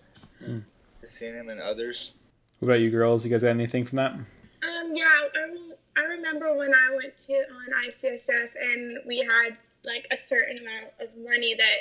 Just 1.01 1.15
seeing 1.15 1.35
Him 1.35 1.49
in 1.49 1.59
others. 1.59 2.13
What 2.59 2.69
about 2.69 2.79
you, 2.81 2.91
girls? 2.91 3.23
You 3.25 3.31
guys 3.31 3.43
got 3.43 3.49
anything 3.49 3.85
from 3.85 3.97
that? 3.97 4.11
Um, 4.13 4.93
yeah, 4.93 5.05
I, 5.05 6.01
I 6.01 6.03
remember 6.03 6.55
when 6.55 6.73
I 6.73 6.95
went 6.95 7.17
to 7.19 7.33
on 7.33 7.87
ICSF 7.87 8.49
and 8.61 8.97
we 9.05 9.19
had 9.19 9.57
like 9.83 10.05
a 10.11 10.17
certain 10.17 10.57
amount 10.59 10.87
of 10.99 11.09
money 11.17 11.55
that 11.55 11.77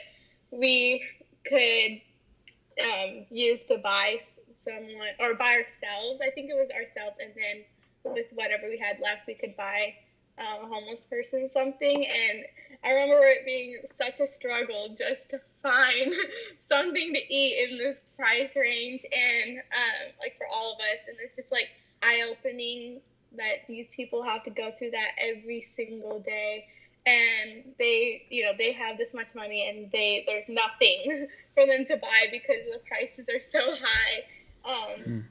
we 0.50 1.02
could 1.48 2.84
um, 2.84 3.26
use 3.30 3.64
to 3.66 3.78
buy 3.78 4.18
someone 4.64 5.14
or 5.20 5.34
buy 5.34 5.54
ourselves. 5.54 6.20
I 6.20 6.30
think 6.30 6.50
it 6.50 6.56
was 6.56 6.70
ourselves, 6.70 7.16
and 7.20 7.32
then 7.34 7.64
with 8.04 8.26
whatever 8.34 8.68
we 8.68 8.78
had 8.78 9.00
left, 9.00 9.26
we 9.26 9.34
could 9.34 9.56
buy 9.56 9.94
um, 10.38 10.64
a 10.64 10.74
homeless 10.74 11.00
person 11.08 11.48
something. 11.52 12.06
And 12.06 12.44
I 12.84 12.92
remember 12.92 13.24
it 13.26 13.44
being 13.46 13.78
such 13.98 14.20
a 14.20 14.26
struggle 14.26 14.94
just 14.96 15.30
to 15.30 15.40
find 15.62 16.14
something 16.60 17.14
to 17.14 17.34
eat 17.34 17.68
in 17.68 17.78
this 17.78 18.02
price 18.16 18.56
range, 18.56 19.04
and 19.04 19.58
um, 19.58 20.12
like 20.20 20.36
for 20.36 20.46
all 20.52 20.74
of 20.74 20.80
us, 20.80 21.00
and 21.08 21.16
it's 21.22 21.36
just 21.36 21.52
like 21.52 21.68
eye 22.02 22.22
opening 22.30 23.00
that 23.36 23.66
these 23.68 23.86
people 23.94 24.22
have 24.22 24.44
to 24.44 24.50
go 24.50 24.72
through 24.78 24.90
that 24.92 25.10
every 25.18 25.66
single 25.76 26.20
day 26.20 26.66
and 27.06 27.62
they 27.78 28.26
you 28.30 28.44
know 28.44 28.52
they 28.58 28.72
have 28.72 28.98
this 28.98 29.14
much 29.14 29.28
money 29.34 29.68
and 29.68 29.90
they 29.92 30.24
there's 30.26 30.48
nothing 30.48 31.28
for 31.54 31.66
them 31.66 31.84
to 31.84 31.96
buy 31.96 32.26
because 32.30 32.56
the 32.70 32.80
prices 32.86 33.28
are 33.28 33.40
so 33.40 33.60
high. 33.74 34.24
Um, 34.64 35.24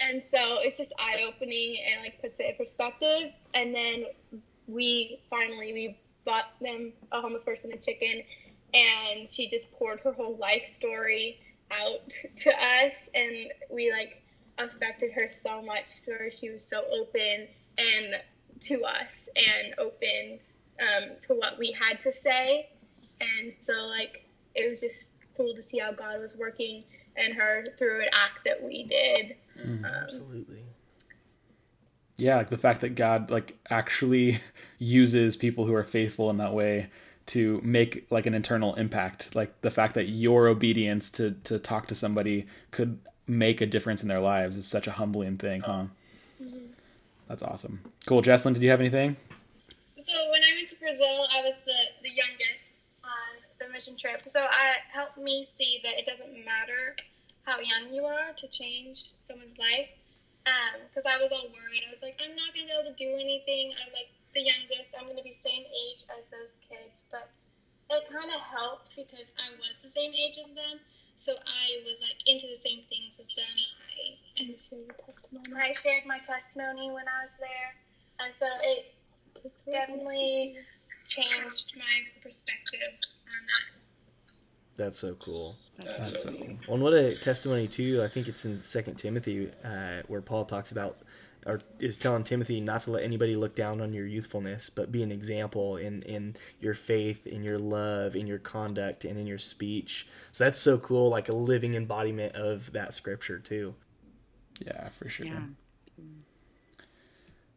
and 0.00 0.22
so 0.22 0.58
it's 0.60 0.78
just 0.78 0.92
eye 0.98 1.24
opening 1.28 1.76
and 1.86 2.02
like 2.02 2.20
puts 2.20 2.40
it 2.40 2.46
in 2.46 2.56
perspective. 2.56 3.32
And 3.52 3.74
then 3.74 4.06
we 4.66 5.20
finally 5.30 5.72
we 5.72 5.98
bought 6.24 6.58
them 6.60 6.92
a 7.12 7.20
homeless 7.20 7.44
person 7.44 7.72
a 7.72 7.76
chicken 7.76 8.22
and 8.72 9.28
she 9.28 9.48
just 9.48 9.70
poured 9.72 10.00
her 10.00 10.12
whole 10.12 10.36
life 10.36 10.66
story 10.66 11.38
out 11.70 12.10
to 12.36 12.50
us. 12.50 13.10
And 13.14 13.36
we 13.70 13.92
like 13.92 14.22
affected 14.58 15.12
her 15.12 15.28
so 15.42 15.60
much 15.62 16.02
to 16.02 16.12
her 16.12 16.30
she 16.30 16.48
was 16.48 16.64
so 16.64 16.82
open 17.00 17.48
and 17.76 18.22
to 18.60 18.84
us 18.84 19.28
and 19.36 19.74
open 19.78 20.38
um, 20.80 21.10
to 21.22 21.34
what 21.34 21.58
we 21.58 21.72
had 21.72 22.00
to 22.00 22.12
say. 22.12 22.70
And 23.20 23.52
so 23.60 23.72
like 23.86 24.26
it 24.54 24.70
was 24.70 24.80
just 24.80 25.10
cool 25.36 25.54
to 25.54 25.62
see 25.62 25.78
how 25.78 25.92
god 25.92 26.20
was 26.20 26.36
working 26.36 26.84
in 27.16 27.32
her 27.32 27.64
through 27.76 28.02
an 28.02 28.08
act 28.12 28.40
that 28.44 28.62
we 28.62 28.84
did. 28.84 29.36
Um, 29.62 29.84
Absolutely. 29.84 30.64
yeah 32.16 32.36
like 32.36 32.50
the 32.50 32.58
fact 32.58 32.80
that 32.80 32.96
god 32.96 33.30
like 33.30 33.56
actually 33.70 34.40
uses 34.78 35.36
people 35.36 35.64
who 35.64 35.74
are 35.74 35.84
faithful 35.84 36.28
in 36.30 36.38
that 36.38 36.52
way 36.52 36.88
to 37.26 37.60
make 37.64 38.06
like 38.10 38.26
an 38.26 38.34
internal 38.34 38.74
impact. 38.74 39.34
Like 39.34 39.60
the 39.62 39.70
fact 39.70 39.94
that 39.94 40.04
your 40.04 40.48
obedience 40.48 41.10
to 41.12 41.32
to 41.44 41.58
talk 41.58 41.86
to 41.88 41.94
somebody 41.94 42.46
could 42.70 42.98
make 43.26 43.60
a 43.60 43.66
difference 43.66 44.02
in 44.02 44.08
their 44.08 44.20
lives 44.20 44.58
is 44.58 44.66
such 44.66 44.86
a 44.86 44.92
humbling 44.92 45.38
thing 45.38 45.62
huh? 45.62 45.84
That's 47.28 47.42
awesome. 47.42 47.80
Cool. 48.04 48.20
Jesslyn 48.20 48.52
did 48.52 48.62
you 48.62 48.68
have 48.70 48.80
anything 48.80 49.16
So 49.96 50.30
when 50.30 50.42
I 50.42 50.54
went 50.54 50.68
to 50.68 50.73
Brazil, 50.84 51.24
I 51.32 51.40
was 51.40 51.56
the, 51.64 51.80
the 52.04 52.12
youngest 52.12 52.68
on 53.00 53.40
the 53.56 53.72
mission 53.72 53.96
trip. 53.96 54.20
So 54.28 54.44
it 54.44 54.84
helped 54.92 55.16
me 55.16 55.48
see 55.56 55.80
that 55.82 55.96
it 55.96 56.04
doesn't 56.04 56.36
matter 56.44 56.92
how 57.48 57.56
young 57.60 57.88
you 57.88 58.04
are 58.04 58.36
to 58.36 58.46
change 58.48 59.08
someone's 59.24 59.56
life. 59.56 59.88
Um, 60.44 60.84
because 60.84 61.08
I 61.08 61.16
was 61.16 61.32
all 61.32 61.48
worried. 61.48 61.88
I 61.88 61.90
was 61.96 62.04
like, 62.04 62.20
I'm 62.20 62.36
not 62.36 62.52
going 62.52 62.68
to 62.68 62.72
be 62.72 62.76
able 62.76 62.88
to 62.92 62.98
do 63.00 63.16
anything. 63.16 63.72
I'm 63.80 63.88
like 63.96 64.12
the 64.36 64.44
youngest. 64.44 64.92
I'm 64.92 65.08
going 65.08 65.16
to 65.16 65.24
be 65.24 65.32
same 65.40 65.64
age 65.64 66.04
as 66.12 66.28
those 66.28 66.52
kids. 66.60 67.00
But 67.08 67.32
it 67.88 68.04
kind 68.12 68.28
of 68.28 68.44
helped 68.44 68.92
because 68.92 69.32
I 69.40 69.56
was 69.56 69.80
the 69.80 69.88
same 69.88 70.12
age 70.12 70.36
as 70.36 70.52
them. 70.52 70.84
So 71.16 71.32
I 71.32 71.80
was 71.88 71.96
like 72.04 72.20
into 72.28 72.44
the 72.44 72.60
same 72.60 72.84
things 72.92 73.16
as 73.16 73.32
them. 73.32 73.56
I, 73.88 74.20
and 74.36 74.52
I 75.56 75.72
shared 75.72 76.04
my 76.04 76.20
testimony 76.20 76.92
when 76.92 77.08
I 77.08 77.24
was 77.24 77.32
there. 77.40 77.72
And 78.20 78.36
so 78.36 78.44
it 78.60 78.92
definitely 79.64 80.60
changed 81.14 81.72
my 81.76 82.20
perspective 82.22 82.80
on 83.26 83.46
that. 83.46 84.82
That's 84.84 84.98
so 84.98 85.14
cool. 85.14 85.56
That's 85.78 85.98
That's 85.98 86.14
awesome. 86.16 86.34
awesome. 86.34 86.58
Well, 86.66 86.74
and 86.74 86.82
what 86.82 86.94
a 86.94 87.14
testimony 87.16 87.68
too. 87.68 88.02
I 88.02 88.08
think 88.08 88.28
it's 88.28 88.44
in 88.44 88.62
Second 88.62 88.96
Timothy 88.96 89.50
uh, 89.64 90.02
where 90.08 90.20
Paul 90.20 90.44
talks 90.44 90.72
about 90.72 90.98
or 91.46 91.60
is 91.78 91.98
telling 91.98 92.24
Timothy 92.24 92.58
not 92.58 92.80
to 92.84 92.90
let 92.92 93.02
anybody 93.04 93.36
look 93.36 93.54
down 93.54 93.82
on 93.82 93.92
your 93.92 94.06
youthfulness, 94.06 94.70
but 94.70 94.90
be 94.90 95.02
an 95.02 95.12
example 95.12 95.76
in 95.76 96.02
in 96.02 96.34
your 96.58 96.74
faith, 96.74 97.26
in 97.26 97.44
your 97.44 97.58
love, 97.58 98.16
in 98.16 98.26
your 98.26 98.38
conduct, 98.38 99.04
and 99.04 99.18
in 99.18 99.26
your 99.26 99.38
speech. 99.38 100.08
So 100.32 100.44
that's 100.44 100.58
so 100.58 100.78
cool, 100.78 101.10
like 101.10 101.28
a 101.28 101.34
living 101.34 101.74
embodiment 101.74 102.34
of 102.34 102.72
that 102.72 102.94
scripture 102.94 103.38
too. 103.38 103.74
yeah 104.64 104.88
for 104.90 105.08
sure 105.08 105.26
Yeah. 105.26 105.40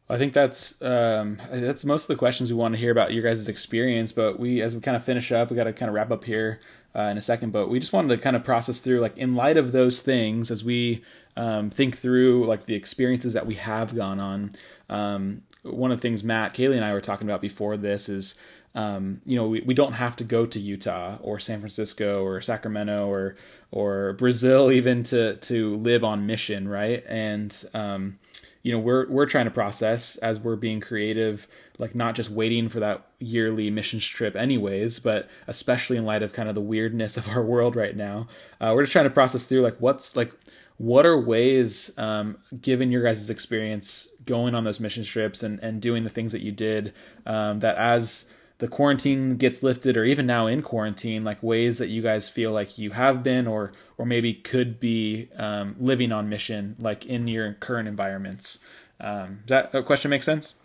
I 0.10 0.18
think 0.18 0.34
that's 0.34 0.82
um, 0.82 1.42
that's 1.52 1.84
most 1.84 2.04
of 2.04 2.08
the 2.08 2.16
questions 2.16 2.50
we 2.50 2.56
want 2.56 2.74
to 2.74 2.80
hear 2.80 2.92
about 2.92 3.14
your 3.14 3.24
guys' 3.24 3.48
experience. 3.48 4.12
But 4.12 4.40
we, 4.40 4.62
as 4.62 4.74
we 4.74 4.82
kind 4.82 4.96
of 4.96 5.04
finish 5.04 5.32
up, 5.32 5.50
we 5.50 5.56
got 5.56 5.66
to 5.66 5.74
kind 5.74 5.90
of 5.90 5.96
wrap 5.96 6.12
up 6.12 6.24
here 6.24 6.62
uh, 6.96 7.04
in 7.04 7.18
a 7.18 7.22
second. 7.22 7.52
But 7.52 7.70
we 7.70 7.80
just 7.80 7.92
wanted 7.92 8.16
to 8.16 8.18
kind 8.18 8.36
of 8.36 8.44
process 8.44 8.80
through, 8.80 9.02
like, 9.02 9.18
in 9.18 9.36
light 9.36 9.58
of 9.58 9.74
those 9.74 10.02
things, 10.02 10.50
as 10.50 10.64
we 10.64 11.04
um, 11.36 11.70
think 11.70 11.98
through 11.98 12.46
like 12.48 12.66
the 12.66 12.76
experiences 12.76 13.34
that 13.34 13.46
we 13.46 13.56
have 13.56 13.96
gone 13.96 14.20
on. 14.20 14.56
Um, 14.90 15.44
one 15.64 15.92
of 15.92 15.98
the 15.98 16.02
things 16.02 16.24
Matt, 16.24 16.54
Kaylee, 16.54 16.76
and 16.76 16.86
I 16.86 16.94
were 16.94 17.02
talking 17.02 17.28
about 17.28 17.42
before 17.42 17.76
this 17.78 18.08
is 18.08 18.36
um, 18.78 19.22
you 19.26 19.36
know, 19.36 19.48
we, 19.48 19.62
we 19.62 19.74
don't 19.74 19.94
have 19.94 20.16
to 20.18 20.24
go 20.24 20.46
to 20.46 20.60
Utah 20.60 21.18
or 21.22 21.40
San 21.40 21.60
Francisco 21.60 22.24
or 22.24 22.42
Sacramento 22.42 23.08
or 23.08 23.36
or 23.72 24.14
Brazil 24.14 24.72
even 24.80 25.04
to 25.04 25.36
to 25.38 25.78
live 25.78 26.04
on 26.04 26.28
mission, 26.28 26.68
right? 26.68 27.04
And 27.08 27.56
um, 27.74 28.20
you 28.68 28.74
know, 28.74 28.80
we're 28.80 29.08
we're 29.08 29.26
trying 29.26 29.46
to 29.46 29.52
process 29.52 30.18
as 30.18 30.42
we're 30.42 30.58
being 30.58 30.82
creative, 30.82 31.48
like 31.78 31.96
not 31.96 32.16
just 32.16 32.30
waiting 32.30 32.68
for 32.68 32.82
that 32.82 33.08
yearly 33.18 33.72
missions 33.72 34.06
trip, 34.06 34.36
anyways, 34.36 35.00
but 35.00 35.30
especially 35.48 35.96
in 35.96 36.04
light 36.04 36.22
of 36.22 36.34
kind 36.34 36.50
of 36.50 36.56
the 36.56 36.60
weirdness 36.60 37.16
of 37.16 37.30
our 37.30 37.42
world 37.42 37.78
right 37.78 37.96
now, 37.96 38.28
uh, 38.60 38.74
we're 38.76 38.84
just 38.84 38.92
trying 38.92 39.06
to 39.06 39.10
process 39.10 39.46
through 39.46 39.62
like 39.62 39.78
what's 39.80 40.18
like 40.18 40.34
what 40.76 41.06
are 41.06 41.18
ways, 41.18 41.98
um, 41.98 42.40
given 42.60 42.92
your 42.92 43.04
guys' 43.04 43.30
experience 43.30 44.10
going 44.26 44.54
on 44.54 44.66
those 44.66 44.82
mission 44.82 45.06
trips 45.06 45.44
and, 45.44 45.60
and 45.62 45.82
doing 45.82 46.04
the 46.04 46.10
things 46.10 46.34
that 46.34 46.42
you 46.42 46.52
did, 46.52 46.94
um, 47.26 47.62
that 47.62 47.78
as 47.78 48.26
the 48.60 48.68
quarantine 48.68 49.38
gets 49.38 49.62
lifted 49.62 49.98
or 49.98 50.04
even 50.04 50.26
now 50.26 50.48
in 50.48 50.62
quarantine, 50.62 51.24
like 51.24 51.42
ways 51.44 51.78
that 51.78 51.88
you 51.88 52.02
guys 52.02 52.28
feel 52.28 52.52
like 52.52 52.78
you 52.78 52.92
have 52.92 53.24
been 53.24 53.48
or 53.48 53.72
or 53.98 54.06
maybe 54.06 54.34
could 54.34 54.80
be 54.80 55.30
um, 55.36 55.76
living 55.80 56.12
on 56.12 56.30
mission, 56.30 56.76
like 56.80 57.06
in 57.06 57.28
your 57.28 57.54
current 57.54 57.88
environments. 57.88 58.60
Um, 59.00 59.40
does 59.46 59.50
that, 59.50 59.72
that 59.72 59.86
question 59.86 60.10
make 60.10 60.24
sense? 60.24 60.56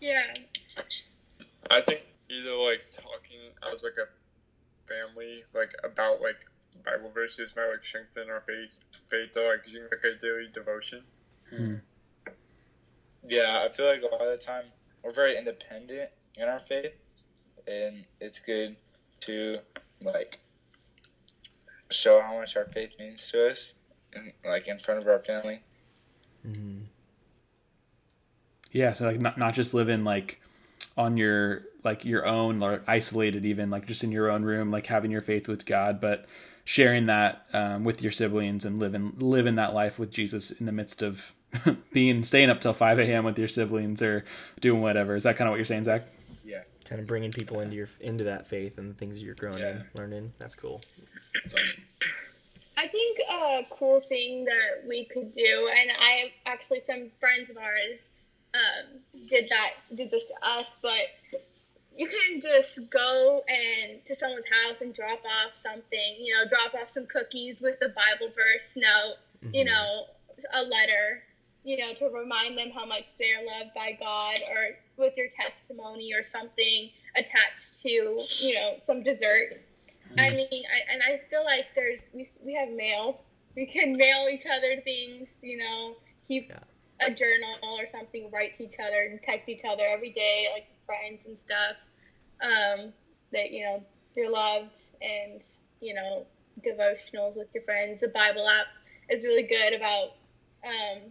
Yeah. 0.00 0.22
I 1.70 1.80
think 1.80 2.02
either 2.30 2.54
like 2.54 2.90
talking 2.90 3.40
as 3.72 3.82
like 3.82 3.96
a 3.98 4.08
family, 4.86 5.42
like 5.54 5.72
about 5.82 6.20
like 6.20 6.46
Bible 6.84 7.10
verses 7.12 7.54
might 7.56 7.68
like 7.68 7.84
strengthen 7.84 8.30
our 8.30 8.40
faith, 8.40 8.84
faith 9.08 9.36
or 9.36 9.52
like 9.52 9.66
using 9.66 9.82
like 9.82 10.04
a 10.04 10.18
daily 10.18 10.48
devotion. 10.52 11.04
Yeah, 13.26 13.62
I 13.64 13.68
feel 13.68 13.86
like 13.86 14.02
a 14.02 14.06
lot 14.06 14.20
of 14.20 14.38
the 14.38 14.44
time 14.44 14.64
we're 15.02 15.12
very 15.12 15.36
independent 15.36 16.10
in 16.36 16.48
our 16.48 16.60
faith, 16.60 16.92
and 17.66 18.06
it's 18.20 18.40
good 18.40 18.76
to 19.20 19.58
like 20.02 20.40
show 21.90 22.20
how 22.20 22.38
much 22.38 22.56
our 22.56 22.64
faith 22.64 22.96
means 22.98 23.30
to 23.30 23.48
us, 23.50 23.74
and 24.14 24.32
like 24.44 24.68
in 24.68 24.78
front 24.78 25.00
of 25.00 25.06
our 25.06 25.18
family. 25.20 25.60
Yeah, 28.72 28.92
so 28.92 29.06
like 29.06 29.20
not 29.20 29.38
not 29.38 29.54
just 29.54 29.72
living 29.74 30.04
like 30.04 30.40
on 30.96 31.16
your 31.16 31.62
like 31.84 32.04
your 32.04 32.26
own 32.26 32.62
or 32.62 32.82
isolated 32.86 33.44
even 33.44 33.70
like 33.70 33.86
just 33.86 34.04
in 34.04 34.12
your 34.12 34.30
own 34.30 34.42
room 34.42 34.70
like 34.70 34.86
having 34.86 35.10
your 35.10 35.22
faith 35.22 35.48
with 35.48 35.66
God, 35.66 36.00
but 36.00 36.26
sharing 36.64 37.06
that 37.06 37.46
um, 37.52 37.84
with 37.84 38.02
your 38.02 38.12
siblings 38.12 38.64
and 38.64 38.78
living 38.78 39.12
living 39.18 39.56
that 39.56 39.74
life 39.74 39.98
with 39.98 40.10
Jesus 40.10 40.50
in 40.50 40.66
the 40.66 40.72
midst 40.72 41.02
of 41.02 41.32
being 41.92 42.24
staying 42.24 42.50
up 42.50 42.60
till 42.60 42.72
five 42.72 42.98
a.m. 42.98 43.24
with 43.24 43.38
your 43.38 43.48
siblings 43.48 44.02
or 44.02 44.24
doing 44.60 44.80
whatever. 44.80 45.14
Is 45.14 45.22
that 45.22 45.36
kind 45.36 45.46
of 45.48 45.52
what 45.52 45.56
you're 45.56 45.64
saying, 45.64 45.84
Zach? 45.84 46.02
Yeah, 46.44 46.62
Kind 46.84 47.00
of 47.00 47.06
bringing 47.06 47.32
people 47.32 47.60
into 47.60 47.74
your 47.76 47.88
into 48.00 48.24
that 48.24 48.46
faith 48.46 48.76
and 48.78 48.90
the 48.90 48.94
things 48.94 49.22
you're 49.22 49.34
growing 49.34 49.60
Yeah. 49.60 49.70
in, 49.70 49.84
learning. 49.94 50.32
That's 50.38 50.54
cool. 50.54 50.82
It's 51.44 51.54
awesome. 51.54 51.84
I 52.76 52.86
think 52.88 53.18
a 53.30 53.66
cool 53.70 54.00
thing 54.00 54.44
that 54.46 54.86
we 54.86 55.04
could 55.04 55.32
do, 55.32 55.70
and 55.80 55.90
I 55.98 56.32
actually 56.44 56.80
some 56.80 57.10
friends 57.20 57.48
of 57.50 57.56
ours 57.56 57.98
um, 58.52 59.00
did 59.30 59.48
that, 59.48 59.74
did 59.94 60.10
this 60.10 60.26
to 60.26 60.34
us, 60.42 60.76
but 60.82 61.40
you 61.96 62.08
can 62.08 62.40
just 62.40 62.90
go 62.90 63.42
and 63.48 64.04
to 64.04 64.14
someone's 64.16 64.46
house 64.64 64.80
and 64.80 64.92
drop 64.94 65.20
off 65.24 65.56
something. 65.56 66.16
You 66.20 66.34
know, 66.34 66.48
drop 66.48 66.74
off 66.74 66.90
some 66.90 67.06
cookies 67.06 67.60
with 67.60 67.76
a 67.82 67.88
Bible 67.88 68.32
verse 68.34 68.76
note. 68.76 69.14
You 69.52 69.64
know, 69.64 70.04
a 70.52 70.62
letter. 70.62 71.22
You 71.64 71.78
know, 71.78 71.94
to 71.94 72.06
remind 72.10 72.58
them 72.58 72.70
how 72.70 72.84
much 72.84 73.04
they're 73.18 73.44
loved 73.46 73.72
by 73.74 73.92
God, 73.98 74.36
or 74.50 74.76
with 74.96 75.16
your 75.16 75.28
testimony 75.28 76.12
or 76.14 76.24
something 76.24 76.90
attached 77.16 77.82
to 77.82 77.88
you 78.40 78.54
know 78.54 78.74
some 78.84 79.02
dessert. 79.02 79.60
I 80.18 80.30
mean, 80.30 80.46
I, 80.52 80.92
and 80.92 81.02
I 81.02 81.20
feel 81.30 81.44
like 81.44 81.66
there's 81.74 82.06
we, 82.12 82.28
we 82.44 82.54
have 82.54 82.70
mail. 82.70 83.20
We 83.56 83.66
can 83.66 83.92
mail 83.96 84.28
each 84.30 84.44
other 84.46 84.80
things, 84.82 85.28
you 85.42 85.56
know, 85.58 85.94
keep 86.26 86.48
Yeah. 86.50 87.08
a 87.08 87.10
journal 87.10 87.56
or 87.62 87.86
something, 87.90 88.30
write 88.32 88.56
to 88.58 88.64
each 88.64 88.76
other 88.78 89.08
and 89.10 89.20
text 89.22 89.48
each 89.48 89.64
other 89.68 89.82
every 89.88 90.10
day, 90.10 90.48
like 90.52 90.66
friends 90.86 91.20
and 91.26 91.36
stuff. 91.40 91.76
Um, 92.42 92.92
that 93.32 93.50
you 93.50 93.64
know 93.64 93.82
you're 94.16 94.30
loved, 94.30 94.76
and 95.02 95.42
you 95.80 95.94
know 95.94 96.26
devotionals 96.64 97.36
with 97.36 97.48
your 97.54 97.64
friends. 97.64 98.00
The 98.00 98.08
Bible 98.08 98.48
app 98.48 98.66
is 99.10 99.24
really 99.24 99.42
good 99.42 99.74
about 99.74 100.10
um, 100.64 101.02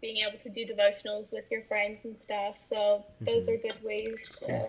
being 0.00 0.18
able 0.18 0.38
to 0.38 0.48
do 0.48 0.66
devotionals 0.66 1.32
with 1.32 1.44
your 1.50 1.62
friends 1.62 1.98
and 2.04 2.16
stuff. 2.18 2.56
So 2.68 3.04
those 3.20 3.46
mm-hmm. 3.46 3.52
are 3.52 3.56
good 3.56 3.84
ways 3.84 4.36
to 4.40 4.68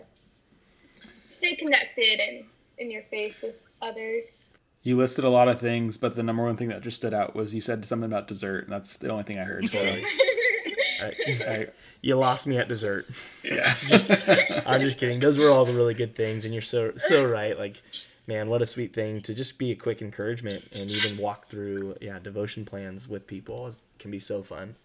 stay 1.30 1.56
connected 1.56 2.20
and 2.20 2.46
in 2.78 2.92
your 2.92 3.04
faith 3.04 3.36
with 3.42 3.56
others. 3.82 4.46
You 4.84 4.96
listed 4.96 5.26
a 5.26 5.30
lot 5.30 5.48
of 5.48 5.60
things, 5.60 5.98
but 5.98 6.16
the 6.16 6.24
number 6.24 6.44
one 6.44 6.56
thing 6.56 6.70
that 6.70 6.82
just 6.82 6.98
stood 6.98 7.14
out 7.14 7.36
was 7.36 7.54
you 7.54 7.62
said 7.62 7.84
something 7.86 8.10
about 8.10 8.28
dessert, 8.28 8.66
and 8.66 8.74
that's 8.74 8.98
the 8.98 9.10
only 9.10 9.24
thing 9.24 9.38
I 9.38 9.44
heard. 9.44 9.68
So, 9.68 9.80
I, 11.02 11.14
I, 11.28 11.68
you 12.02 12.16
lost 12.16 12.48
me 12.48 12.58
at 12.58 12.70
dessert. 12.70 13.08
yeah. 13.44 13.76
I'm 14.66 14.82
just 14.82 14.98
kidding. 14.98 15.20
Those 15.20 15.38
were 15.38 15.50
all 15.50 15.66
the 15.66 15.74
really 15.74 15.94
good 15.94 16.16
things, 16.16 16.46
and 16.46 16.54
you're 16.54 16.62
so 16.62 16.94
so 16.96 17.26
right. 17.26 17.58
Like, 17.58 17.82
man, 18.28 18.48
what 18.48 18.62
a 18.62 18.66
sweet 18.66 18.94
thing 18.94 19.22
to 19.24 19.34
just 19.34 19.58
be 19.58 19.72
a 19.72 19.76
quick 19.76 20.02
encouragement 20.02 20.64
and 20.74 20.90
even 20.90 21.18
walk 21.18 21.50
through 21.50 21.96
yeah 22.00 22.20
devotion 22.20 22.64
plans 22.64 23.08
with 23.08 23.28
people 23.28 23.68
is, 23.68 23.80
can 24.00 24.10
be 24.10 24.20
so 24.20 24.42
fun. 24.42 24.76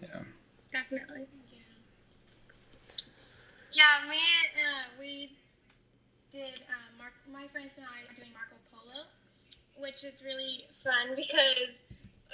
Yeah. 0.00 0.22
Definitely. 0.72 1.26
Yeah, 3.72 4.08
me 4.08 4.18
uh, 4.58 4.90
we 4.98 5.30
did 6.32 6.60
uh, 6.66 6.88
Mark, 6.98 7.14
my 7.30 7.46
friends 7.48 7.70
and 7.76 7.86
I 7.86 8.04
are 8.10 8.14
doing 8.16 8.32
Marco 8.34 8.58
Polo, 8.72 9.06
which 9.78 10.04
is 10.04 10.22
really 10.24 10.66
fun 10.82 11.14
because 11.14 11.70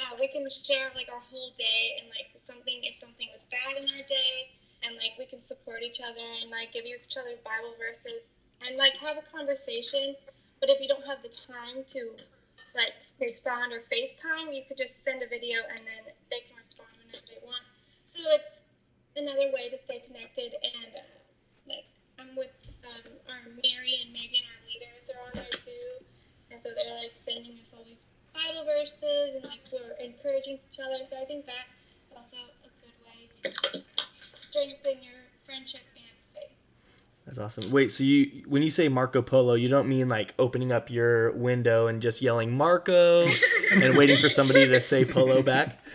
uh, 0.01 0.17
we 0.19 0.29
can 0.29 0.47
share 0.51 0.91
like 0.95 1.09
our 1.13 1.21
whole 1.31 1.53
day 1.59 2.01
and 2.01 2.09
like 2.11 2.33
something 2.47 2.81
if 2.83 2.97
something 2.97 3.29
was 3.33 3.45
bad 3.51 3.77
in 3.77 3.85
our 3.93 4.05
day, 4.09 4.51
and 4.83 4.97
like 4.97 5.19
we 5.19 5.27
can 5.27 5.45
support 5.45 5.83
each 5.83 6.01
other 6.01 6.25
and 6.41 6.51
like 6.51 6.73
give 6.73 6.85
each 6.87 7.17
other 7.17 7.37
Bible 7.45 7.75
verses 7.77 8.29
and 8.65 8.77
like 8.77 8.95
have 8.99 9.17
a 9.19 9.27
conversation. 9.29 10.15
But 10.61 10.71
if 10.71 10.81
you 10.81 10.89
don't 10.89 11.05
have 11.05 11.21
the 11.21 11.33
time 11.33 11.85
to 11.93 12.17
like 12.75 12.95
respond 13.21 13.73
or 13.73 13.85
FaceTime, 13.87 14.55
you 14.55 14.63
could 14.67 14.79
just 14.79 15.03
send 15.05 15.23
a 15.23 15.29
video 15.29 15.63
and 15.71 15.81
then 15.87 16.03
they 16.31 16.41
can 16.47 16.57
respond 16.59 16.91
whenever 16.99 17.23
they 17.31 17.41
want. 17.47 17.63
So 18.07 18.21
it's 18.35 18.65
another 19.17 19.53
way 19.55 19.71
to 19.71 19.79
stay 19.79 20.03
connected 20.03 20.59
and 20.59 20.91
uh, 20.95 21.15
like 21.69 21.87
I'm 22.19 22.35
with 22.37 22.55
um, 22.83 23.07
our 23.31 23.47
Mary 23.63 24.03
and 24.03 24.13
Megan, 24.13 24.43
our 24.43 24.61
leaders 24.67 25.11
are 25.11 25.23
on 25.23 25.33
there 25.35 25.51
too, 25.51 26.05
and 26.51 26.59
so 26.63 26.71
they're 26.75 26.99
like 26.99 27.15
sending 27.25 27.59
us 27.63 27.71
all 27.73 27.85
these 27.87 28.05
Bible 28.35 28.67
verses 28.67 29.39
and 29.39 29.45
like 29.47 29.63
we're 29.71 29.95
encouraging 30.03 30.59
each 30.59 30.79
other. 30.83 31.03
So 31.07 31.17
I 31.17 31.25
think 31.25 31.47
that's 31.47 31.71
also 32.15 32.39
a 32.67 32.71
good 32.83 32.97
way 33.07 33.31
to 33.31 33.83
strengthen 34.35 35.03
your 35.03 35.23
friendship 35.47 35.83
and 35.95 36.11
faith. 36.35 36.55
That's 37.27 37.39
awesome. 37.59 37.73
Wait, 37.73 37.91
so 37.91 38.05
you 38.05 38.43
when 38.49 38.63
you 38.63 38.71
say 38.71 38.89
Marco 38.89 39.23
Polo, 39.23 39.55
you 39.55 39.69
don't 39.69 39.89
mean 39.89 40.09
like 40.09 40.35
opening 40.39 40.73
up 40.73 40.91
your 40.91 41.33
window 41.33 41.87
and 41.87 42.01
just 42.01 42.23
yelling 42.23 42.57
Marco 42.57 43.27
and 43.73 43.97
waiting 43.97 44.19
for 44.19 44.29
somebody 44.29 44.67
to 44.67 44.81
say 44.81 45.05
Polo 45.05 45.43
back? 45.43 45.79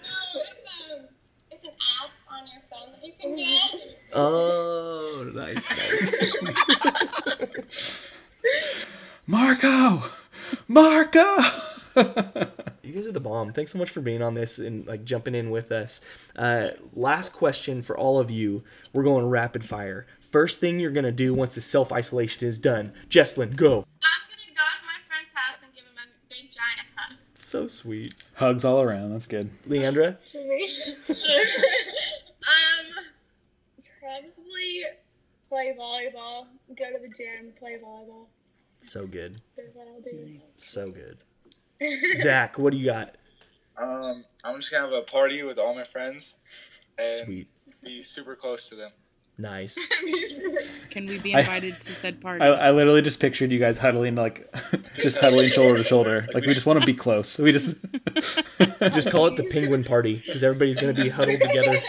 No, 0.00 0.40
it's 0.40 0.50
um, 0.92 1.06
it's 1.50 1.64
an 1.64 1.70
app 1.70 2.10
on 2.30 2.46
your 2.46 2.62
phone 2.70 2.92
that 2.92 3.04
you 3.04 3.12
can 3.20 3.36
get. 3.36 3.96
Oh, 4.14 5.30
nice, 5.34 5.68
nice. 7.40 8.10
Marco, 9.26 10.02
Marco. 10.66 11.36
You 12.88 12.94
guys 12.94 13.06
are 13.06 13.12
the 13.12 13.20
bomb. 13.20 13.50
Thanks 13.50 13.72
so 13.72 13.78
much 13.78 13.90
for 13.90 14.00
being 14.00 14.22
on 14.22 14.32
this 14.32 14.58
and 14.58 14.86
like 14.86 15.04
jumping 15.04 15.34
in 15.34 15.50
with 15.50 15.70
us. 15.70 16.00
Uh, 16.34 16.68
last 16.94 17.34
question 17.34 17.82
for 17.82 17.94
all 17.98 18.18
of 18.18 18.30
you. 18.30 18.62
We're 18.94 19.02
going 19.02 19.26
rapid 19.26 19.62
fire. 19.62 20.06
First 20.30 20.60
thing 20.60 20.78
you're 20.78 20.90
gonna 20.90 21.12
do 21.12 21.32
once 21.34 21.54
the 21.54 21.60
self 21.60 21.92
isolation 21.92 22.46
is 22.46 22.58
done. 22.58 22.92
Jesslyn, 23.08 23.56
go. 23.56 23.84
I'm 24.02 24.22
gonna 24.28 24.54
go 24.54 24.62
to 24.62 24.84
my 24.84 24.98
friend's 25.08 25.30
house 25.34 25.56
and 25.62 25.72
give 25.74 25.84
him 25.84 25.96
a 25.96 26.06
big 26.28 26.50
giant 26.52 26.88
hug. 26.96 27.16
So 27.34 27.66
sweet. 27.66 28.14
Hugs 28.34 28.64
all 28.64 28.82
around. 28.82 29.12
That's 29.12 29.26
good. 29.26 29.50
Leandra, 29.66 30.16
um, 31.08 31.16
probably 34.00 34.82
play 35.48 35.74
volleyball. 35.78 36.46
Go 36.76 36.92
to 36.92 36.98
the 37.00 37.08
gym, 37.16 37.52
play 37.58 37.78
volleyball. 37.82 38.26
so 38.80 39.06
good, 39.06 39.40
That's 39.56 39.74
what 39.74 39.88
I'll 39.88 40.00
do. 40.02 40.38
so 40.58 40.90
good. 40.90 41.18
Zach, 42.20 42.58
what 42.58 42.72
do 42.72 42.76
you 42.78 42.86
got? 42.86 43.16
Um, 43.80 44.24
I'm 44.44 44.56
just 44.60 44.70
gonna 44.70 44.84
have 44.84 44.92
a 44.94 45.02
party 45.02 45.42
with 45.42 45.58
all 45.58 45.74
my 45.74 45.84
friends 45.84 46.36
and 46.98 47.24
Sweet, 47.24 47.48
be 47.82 48.02
super 48.02 48.34
close 48.36 48.68
to 48.68 48.74
them. 48.76 48.90
Nice. 49.38 49.78
Can 50.90 51.06
we 51.06 51.18
be 51.18 51.34
I- 51.34 51.40
invited 51.40 51.80
to 51.80 51.92
said 51.92 52.20
party? 52.20 52.42
I, 52.44 52.48
I 52.48 52.70
literally 52.70 53.02
just 53.02 53.20
pictured 53.20 53.50
you 53.52 53.58
guys 53.58 53.78
huddling 53.78 54.14
like 54.16 54.52
just 54.96 55.18
huddling 55.18 55.50
shoulder 55.50 55.76
to 55.78 55.84
shoulder. 55.84 56.26
Like 56.34 56.44
we 56.44 56.54
just 56.54 56.66
want 56.66 56.80
to 56.80 56.86
be 56.86 56.94
close. 56.94 57.38
We 57.38 57.52
just 57.52 57.76
Just 58.80 59.10
call 59.10 59.26
it 59.26 59.36
the 59.36 59.44
penguin 59.50 59.84
party 59.84 60.22
because 60.24 60.42
everybody's 60.42 60.78
gonna 60.78 60.94
be 60.94 61.08
huddled 61.08 61.40
together. 61.40 61.80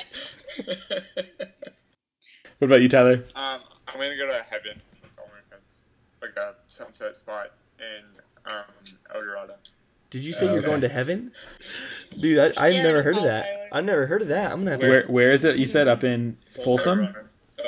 What 2.60 2.68
about 2.68 2.82
you, 2.82 2.90
Tyler? 2.90 3.24
Um, 3.36 3.62
I'm 3.88 3.96
gonna 3.96 4.18
go 4.18 4.28
to 4.28 4.44
heaven 4.50 4.82
with 5.02 5.12
my 5.18 5.40
friends, 5.50 5.86
like 6.22 6.36
a 6.38 6.56
sunset 6.68 7.16
spot 7.16 7.52
in 7.80 8.04
um, 8.52 8.64
El 9.16 9.22
Dorado. 9.22 9.54
Did 10.10 10.26
you 10.26 10.34
say 10.34 10.46
Oh, 10.48 10.50
you're 10.50 10.58
okay. 10.60 10.68
going 10.68 10.82
to 10.82 10.90
heaven, 10.90 11.32
dude? 12.20 12.40
I, 12.58 12.66
I've 12.66 12.74
Yeah, 12.74 12.84
never 12.84 13.04
heard 13.04 13.16
of 13.18 13.24
that. 13.24 13.44
Tyler. 13.46 13.68
I've 13.72 13.86
never 13.86 14.08
heard 14.08 14.22
of 14.24 14.28
that. 14.30 14.52
I'm 14.52 14.60
gonna 14.60 14.72
have 14.72 14.80
to. 14.82 14.90
Where 14.90 15.06
where 15.08 15.32
is 15.32 15.44
it? 15.46 15.58
You 15.58 15.66
said 15.68 15.88
up 15.88 16.04
in 16.04 16.38
Folsom. 16.66 17.06
Uh, 17.06 17.12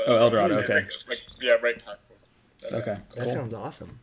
Oh, 0.07 0.15
El 0.17 0.29
Dorado, 0.29 0.57
yeah, 0.57 0.63
okay. 0.63 0.73
Like, 0.75 0.89
like, 1.07 1.17
yeah, 1.41 1.51
right 1.61 1.83
past 1.83 2.03
Folsom. 2.07 2.79
Okay. 2.79 2.97
That 3.15 3.29
sounds 3.29 3.53
awesome. 3.53 3.99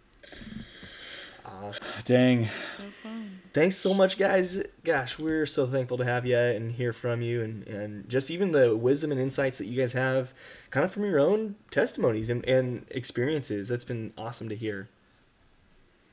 Awesome. 1.44 1.84
Dang. 2.04 2.48
so 2.76 2.82
fun. 3.02 3.40
Thanks 3.52 3.76
so 3.76 3.94
much, 3.94 4.18
guys. 4.18 4.62
Gosh, 4.84 5.18
we're 5.18 5.46
so 5.46 5.66
thankful 5.66 5.98
to 5.98 6.04
have 6.04 6.26
you 6.26 6.36
and 6.36 6.72
hear 6.72 6.92
from 6.92 7.22
you, 7.22 7.42
and, 7.42 7.66
and 7.66 8.08
just 8.08 8.30
even 8.30 8.52
the 8.52 8.76
wisdom 8.76 9.10
and 9.10 9.20
insights 9.20 9.58
that 9.58 9.66
you 9.66 9.80
guys 9.80 9.92
have, 9.92 10.32
kind 10.70 10.84
of 10.84 10.92
from 10.92 11.04
your 11.04 11.18
own 11.18 11.56
testimonies 11.70 12.30
and, 12.30 12.44
and 12.46 12.86
experiences. 12.90 13.68
That's 13.68 13.84
been 13.84 14.12
awesome 14.16 14.48
to 14.48 14.56
hear. 14.56 14.88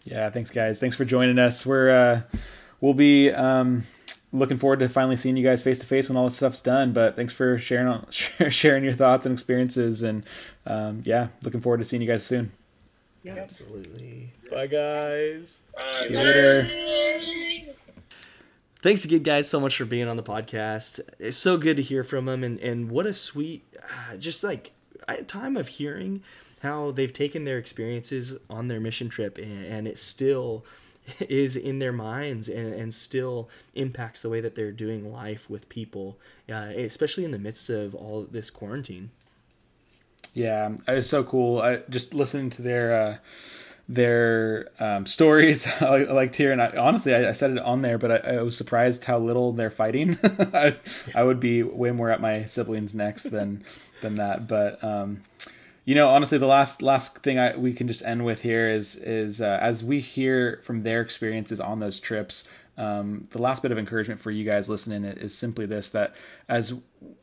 Yeah, 0.05 0.29
thanks 0.29 0.51
guys. 0.51 0.79
Thanks 0.79 0.95
for 0.95 1.03
joining 1.03 1.39
us. 1.39 1.65
We're 1.65 1.89
uh 1.89 2.21
we'll 2.79 2.93
be 2.93 3.31
um 3.31 3.85
looking 4.35 4.57
forward 4.57 4.79
to 4.79 4.89
finally 4.89 5.15
seeing 5.15 5.37
you 5.37 5.43
guys 5.43 5.63
face 5.63 5.79
to 5.79 5.85
face 5.85 6.09
when 6.09 6.17
all 6.17 6.25
this 6.25 6.35
stuff's 6.35 6.61
done. 6.61 6.93
But 6.93 7.15
thanks 7.15 7.33
for 7.33 7.57
sharing 7.57 8.05
sharing 8.49 8.83
your 8.83 8.93
thoughts 8.93 9.25
and 9.25 9.33
experiences, 9.33 10.01
and 10.03 10.23
um, 10.65 11.01
yeah, 11.05 11.27
looking 11.41 11.61
forward 11.61 11.77
to 11.79 11.85
seeing 11.85 12.01
you 12.01 12.07
guys 12.07 12.25
soon. 12.25 12.51
Yeah, 13.23 13.37
absolutely. 13.37 14.29
Bye, 14.51 14.67
guys. 14.67 15.61
See 16.03 16.13
you 16.13 16.19
later. 16.19 16.69
Thanks 18.83 19.03
again, 19.03 19.23
guys, 19.23 19.49
so 19.49 19.59
much 19.59 19.77
for 19.77 19.85
being 19.85 20.07
on 20.07 20.15
the 20.15 20.21
podcast. 20.21 20.99
It's 21.17 21.37
so 21.37 21.57
good 21.57 21.75
to 21.77 21.81
hear 21.81 22.03
from 22.03 22.25
them, 22.25 22.43
and, 22.43 22.59
and 22.59 22.91
what 22.91 23.07
a 23.07 23.15
sweet, 23.15 23.65
uh, 23.81 24.15
just 24.17 24.43
like 24.43 24.73
a 25.07 25.23
time 25.23 25.57
of 25.57 25.67
hearing 25.69 26.21
how 26.61 26.91
they've 26.91 27.11
taken 27.11 27.45
their 27.45 27.57
experiences 27.57 28.37
on 28.47 28.67
their 28.67 28.79
mission 28.79 29.09
trip, 29.09 29.39
and, 29.39 29.65
and 29.65 29.87
it 29.87 29.97
still 29.97 30.63
is 31.19 31.55
in 31.55 31.79
their 31.79 31.91
minds 31.91 32.49
and, 32.49 32.73
and 32.73 32.93
still 32.93 33.49
impacts 33.73 34.21
the 34.21 34.29
way 34.29 34.41
that 34.41 34.55
they're 34.55 34.71
doing 34.71 35.11
life 35.11 35.49
with 35.49 35.69
people, 35.69 36.17
uh, 36.49 36.71
especially 36.75 37.25
in 37.25 37.31
the 37.31 37.39
midst 37.39 37.69
of 37.69 37.95
all 37.95 38.27
this 38.29 38.49
quarantine. 38.49 39.11
Yeah, 40.33 40.71
it 40.87 40.93
was 40.93 41.09
so 41.09 41.23
cool. 41.23 41.61
I 41.61 41.77
just 41.89 42.13
listening 42.13 42.49
to 42.51 42.61
their 42.61 43.01
uh, 43.01 43.17
their 43.87 44.69
um, 44.79 45.05
stories. 45.05 45.65
I 45.67 46.03
liked 46.03 46.35
hearing. 46.35 46.59
I, 46.59 46.75
honestly, 46.75 47.15
I, 47.15 47.29
I, 47.29 47.31
said 47.31 47.51
it 47.51 47.59
on 47.59 47.81
there, 47.81 47.97
but 47.97 48.11
I, 48.11 48.35
I 48.35 48.41
was 48.41 48.57
surprised 48.57 49.05
how 49.05 49.19
little 49.19 49.53
they're 49.53 49.71
fighting. 49.71 50.17
I, 50.23 50.75
I, 51.13 51.23
would 51.23 51.39
be 51.39 51.63
way 51.63 51.91
more 51.91 52.09
at 52.09 52.21
my 52.21 52.45
siblings' 52.45 52.95
necks 52.95 53.23
than 53.23 53.63
than 54.01 54.15
that. 54.15 54.47
But 54.47 54.83
um, 54.83 55.23
you 55.85 55.93
know, 55.93 56.09
honestly, 56.09 56.39
the 56.39 56.47
last 56.47 56.81
last 56.81 57.19
thing 57.19 57.37
I, 57.37 57.55
we 57.55 57.71
can 57.71 57.87
just 57.87 58.03
end 58.03 58.25
with 58.25 58.41
here 58.41 58.69
is 58.69 58.95
is 58.95 59.39
uh, 59.39 59.59
as 59.61 59.83
we 59.83 59.99
hear 59.99 60.59
from 60.63 60.81
their 60.81 61.01
experiences 61.01 61.59
on 61.59 61.79
those 61.79 61.99
trips. 61.99 62.43
Um, 62.77 63.29
the 63.31 63.41
last 63.41 63.61
bit 63.61 63.71
of 63.71 63.77
encouragement 63.77 64.19
for 64.19 64.31
you 64.31 64.43
guys 64.43 64.67
listening 64.67 65.05
is 65.05 65.37
simply 65.37 65.67
this: 65.67 65.89
that 65.89 66.15
as 66.49 66.73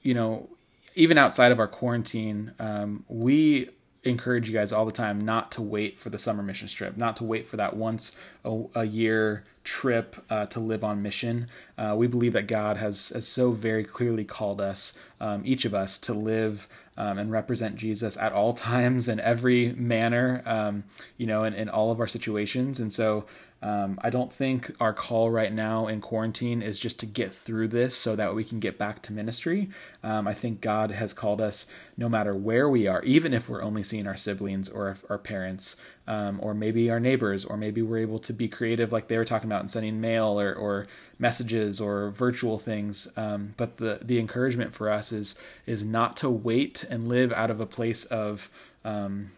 you 0.03 0.15
know, 0.15 0.49
even 0.95 1.19
outside 1.19 1.51
of 1.51 1.59
our 1.59 1.67
quarantine, 1.67 2.53
um, 2.61 3.05
we 3.09 3.71
encourage 4.05 4.49
you 4.49 4.55
guys 4.55 4.73
all 4.73 4.85
the 4.85 4.93
time 4.93 5.21
not 5.21 5.53
to 5.53 5.63
wait 5.63 5.99
for 5.99 6.11
the 6.11 6.19
summer 6.19 6.43
mission 6.43 6.67
trip, 6.69 6.97
not 6.97 7.17
to 7.17 7.25
wait 7.25 7.47
for 7.47 7.57
that 7.57 7.77
once 7.77 8.17
a, 8.45 8.65
a 8.75 8.85
year 8.85 9.45
trip 9.65 10.17
uh, 10.29 10.47
to 10.47 10.59
live 10.59 10.83
on 10.83 11.03
mission. 11.03 11.47
Uh, 11.79 11.95
we 11.97 12.09
believe 12.09 12.33
that 12.33 12.49
God 12.49 12.77
has, 12.77 13.11
has 13.11 13.27
so 13.27 13.53
very 13.53 13.85
clearly 13.85 14.25
called 14.25 14.61
us, 14.61 14.99
um, 15.21 15.43
each 15.45 15.65
of 15.65 15.73
us, 15.73 15.99
to 16.01 16.13
live 16.13 16.69
um, 16.97 17.19
and 17.19 17.31
represent 17.31 17.77
Jesus 17.77 18.17
at 18.17 18.33
all 18.33 18.53
times 18.55 19.09
in 19.09 19.21
every 19.21 19.73
manner, 19.75 20.43
um, 20.47 20.85
you 21.17 21.27
know, 21.27 21.45
in, 21.45 21.55
in 21.55 21.69
all 21.69 21.93
of 21.93 22.01
our 22.01 22.09
situations. 22.09 22.81
And 22.81 22.93
so 22.93 23.27
um, 23.63 24.01
I 24.03 24.11
don't 24.11 24.33
think 24.33 24.75
our 24.81 24.93
call 24.93 25.31
right 25.31 25.53
now 25.53 25.87
in 25.87 26.01
quarantine 26.01 26.63
is 26.63 26.81
just 26.81 26.99
to 27.01 27.07
get 27.07 27.33
through 27.33 27.69
this 27.69 27.97
so 27.97 28.17
that 28.17 28.35
we 28.35 28.43
can 28.43 28.59
get 28.59 28.77
back 28.77 29.03
to 29.03 29.13
ministry. 29.13 29.71
Um, 30.03 30.27
I 30.27 30.35
think 30.35 30.61
God 30.61 30.91
has 30.91 31.13
called 31.13 31.41
us 31.41 31.67
no 31.97 32.09
matter 32.09 32.35
where 32.35 32.69
we 32.69 32.89
are, 32.89 33.03
even 33.05 33.33
if 33.33 33.49
we're 33.49 33.63
only 33.63 33.85
seeing 33.85 34.07
our 34.07 34.17
siblings 34.17 34.69
or 34.69 34.97
our 35.09 35.19
parents, 35.19 35.77
um, 36.09 36.41
or 36.43 36.55
maybe 36.55 36.91
our 36.91 36.99
neighbors, 36.99 37.45
or 37.45 37.57
maybe 37.57 37.83
we're 37.83 37.99
able 37.99 38.19
to 38.19 38.33
be 38.33 38.49
creative 38.49 38.91
like 38.91 39.07
they 39.07 39.17
were 39.17 39.25
talking 39.25 39.49
about 39.49 39.61
and 39.61 39.71
sending 39.71 40.01
mail 40.01 40.41
or, 40.41 40.53
or 40.53 40.89
messages 41.21 41.81
or 41.81 42.11
virtual 42.11 42.59
things. 42.59 43.07
Um, 43.17 43.55
but 43.57 43.77
the, 43.77 44.01
the 44.03 44.19
encouragement 44.19 44.75
for 44.75 44.91
us 44.91 45.13
is, 45.13 45.37
is 45.67 45.85
not 45.85 46.17
to 46.17 46.29
wait 46.29 46.85
and 46.91 47.09
live 47.09 47.33
out 47.33 47.51
of 47.51 47.61
a 47.61 47.67
place 47.67 48.05
of, 48.07 48.51
um, 48.85 49.31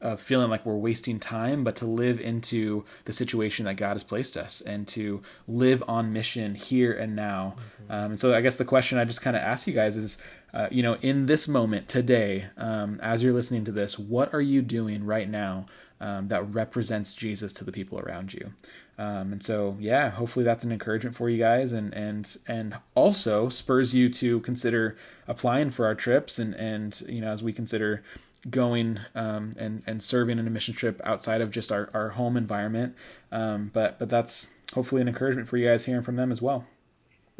of 0.00 0.20
feeling 0.20 0.48
like 0.48 0.64
we're 0.64 0.76
wasting 0.76 1.20
time, 1.20 1.62
but 1.62 1.76
to 1.76 1.86
live 1.86 2.20
into 2.20 2.84
the 3.04 3.12
situation 3.12 3.66
that 3.66 3.74
God 3.74 3.94
has 3.94 4.04
placed 4.04 4.36
us 4.36 4.60
and 4.60 4.88
to 4.88 5.22
live 5.46 5.82
on 5.86 6.12
mission 6.12 6.54
here 6.54 6.92
and 6.92 7.14
now. 7.14 7.56
Mm-hmm. 7.56 7.92
Um, 7.92 8.10
and 8.12 8.20
so, 8.20 8.34
I 8.34 8.40
guess 8.40 8.56
the 8.56 8.64
question 8.64 8.98
I 8.98 9.04
just 9.04 9.22
kind 9.22 9.36
of 9.36 9.42
ask 9.42 9.66
you 9.66 9.74
guys 9.74 9.96
is, 9.96 10.18
uh, 10.54 10.68
you 10.70 10.82
know, 10.82 10.94
in 11.02 11.26
this 11.26 11.46
moment 11.46 11.88
today, 11.88 12.46
um, 12.56 12.98
as 13.02 13.22
you're 13.22 13.32
listening 13.32 13.64
to 13.66 13.72
this, 13.72 13.98
what 13.98 14.32
are 14.32 14.40
you 14.40 14.62
doing 14.62 15.04
right 15.04 15.28
now 15.28 15.66
um, 16.00 16.28
that 16.28 16.42
represents 16.54 17.14
Jesus 17.14 17.52
to 17.54 17.64
the 17.64 17.72
people 17.72 17.98
around 17.98 18.32
you? 18.32 18.52
Um, 18.98 19.32
and 19.32 19.42
so, 19.42 19.76
yeah, 19.80 20.10
hopefully 20.10 20.44
that's 20.44 20.64
an 20.64 20.72
encouragement 20.72 21.16
for 21.16 21.30
you 21.30 21.38
guys, 21.38 21.72
and 21.72 21.94
and 21.94 22.36
and 22.46 22.76
also 22.94 23.48
spurs 23.48 23.94
you 23.94 24.10
to 24.10 24.40
consider 24.40 24.96
applying 25.26 25.70
for 25.70 25.86
our 25.86 25.94
trips, 25.94 26.38
and 26.38 26.54
and 26.54 27.02
you 27.08 27.20
know, 27.20 27.32
as 27.32 27.42
we 27.42 27.52
consider 27.52 28.02
going 28.48 29.00
um, 29.14 29.54
and 29.58 29.82
and 29.86 30.02
serving 30.02 30.38
in 30.38 30.46
a 30.46 30.50
mission 30.50 30.74
trip 30.74 31.00
outside 31.04 31.40
of 31.40 31.50
just 31.50 31.70
our, 31.70 31.90
our 31.92 32.10
home 32.10 32.36
environment. 32.36 32.94
Um, 33.30 33.70
but 33.72 33.98
but 33.98 34.08
that's 34.08 34.48
hopefully 34.74 35.02
an 35.02 35.08
encouragement 35.08 35.48
for 35.48 35.56
you 35.56 35.68
guys 35.68 35.84
hearing 35.84 36.02
from 36.02 36.16
them 36.16 36.32
as 36.32 36.40
well. 36.40 36.66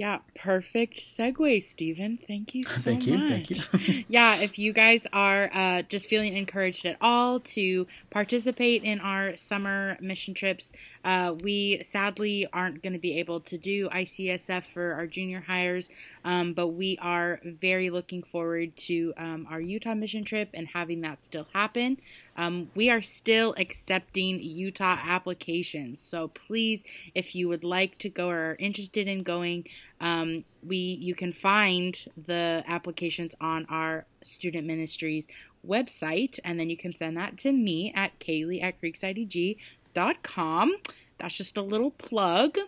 Yeah, 0.00 0.20
perfect 0.34 0.96
segue, 0.96 1.62
Stephen. 1.62 2.18
Thank 2.26 2.54
you 2.54 2.62
so 2.64 2.80
thank 2.80 3.06
you, 3.06 3.18
much. 3.18 3.66
Thank 3.66 3.88
you. 3.88 4.04
yeah, 4.08 4.36
if 4.36 4.58
you 4.58 4.72
guys 4.72 5.06
are 5.12 5.50
uh, 5.52 5.82
just 5.82 6.08
feeling 6.08 6.34
encouraged 6.38 6.86
at 6.86 6.96
all 7.02 7.40
to 7.40 7.86
participate 8.08 8.82
in 8.82 8.98
our 9.02 9.36
summer 9.36 9.98
mission 10.00 10.32
trips, 10.32 10.72
uh, 11.04 11.34
we 11.42 11.82
sadly 11.82 12.46
aren't 12.50 12.82
going 12.82 12.94
to 12.94 12.98
be 12.98 13.18
able 13.18 13.40
to 13.40 13.58
do 13.58 13.90
ICSF 13.90 14.64
for 14.64 14.94
our 14.94 15.06
junior 15.06 15.44
hires, 15.46 15.90
um, 16.24 16.54
but 16.54 16.68
we 16.68 16.96
are 17.02 17.38
very 17.44 17.90
looking 17.90 18.22
forward 18.22 18.74
to 18.78 19.12
um, 19.18 19.46
our 19.50 19.60
Utah 19.60 19.94
mission 19.94 20.24
trip 20.24 20.48
and 20.54 20.68
having 20.68 21.02
that 21.02 21.26
still 21.26 21.46
happen. 21.52 21.98
Um, 22.40 22.70
we 22.74 22.88
are 22.88 23.02
still 23.02 23.54
accepting 23.58 24.40
Utah 24.40 24.96
applications, 25.06 26.00
so 26.00 26.28
please, 26.28 26.82
if 27.14 27.34
you 27.34 27.50
would 27.50 27.64
like 27.64 27.98
to 27.98 28.08
go 28.08 28.30
or 28.30 28.52
are 28.52 28.56
interested 28.58 29.06
in 29.06 29.22
going, 29.22 29.66
um, 30.00 30.44
we 30.66 30.78
you 30.78 31.14
can 31.14 31.32
find 31.32 32.02
the 32.16 32.64
applications 32.66 33.34
on 33.42 33.66
our 33.68 34.06
student 34.22 34.66
ministries 34.66 35.28
website, 35.66 36.40
and 36.42 36.58
then 36.58 36.70
you 36.70 36.78
can 36.78 36.96
send 36.96 37.14
that 37.18 37.36
to 37.38 37.52
me 37.52 37.92
at 37.94 38.18
Kaylee 38.20 38.62
at 38.62 38.80
creeksideg.com. 38.80 40.76
That's 41.20 41.36
just 41.36 41.56
a 41.56 41.62
little 41.62 41.90
plug. 41.92 42.58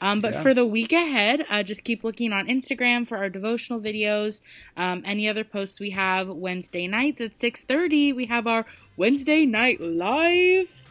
Um, 0.00 0.20
but 0.20 0.34
Yeah. 0.34 0.42
for 0.42 0.52
the 0.54 0.66
week 0.66 0.92
ahead, 0.92 1.46
uh, 1.48 1.62
just 1.62 1.84
keep 1.84 2.04
looking 2.04 2.32
on 2.32 2.46
Instagram 2.48 3.06
for 3.06 3.16
our 3.18 3.28
devotional 3.28 3.80
videos. 3.80 4.40
Um, 4.76 5.02
any 5.06 5.28
other 5.28 5.44
posts 5.44 5.80
we 5.80 5.90
have 5.90 6.28
Wednesday 6.28 6.86
nights 6.86 7.20
at 7.20 7.36
6.30. 7.36 8.12
We 8.14 8.26
have 8.26 8.46
our 8.46 8.66
Wednesday 8.96 9.46
night 9.46 9.80
live 9.80 10.82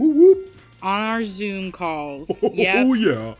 on 0.00 0.36
our 0.82 1.24
Zoom 1.24 1.72
calls. 1.72 2.42
Yep. 2.52 2.86
Oh, 2.86 2.94
yeah. 2.94 3.34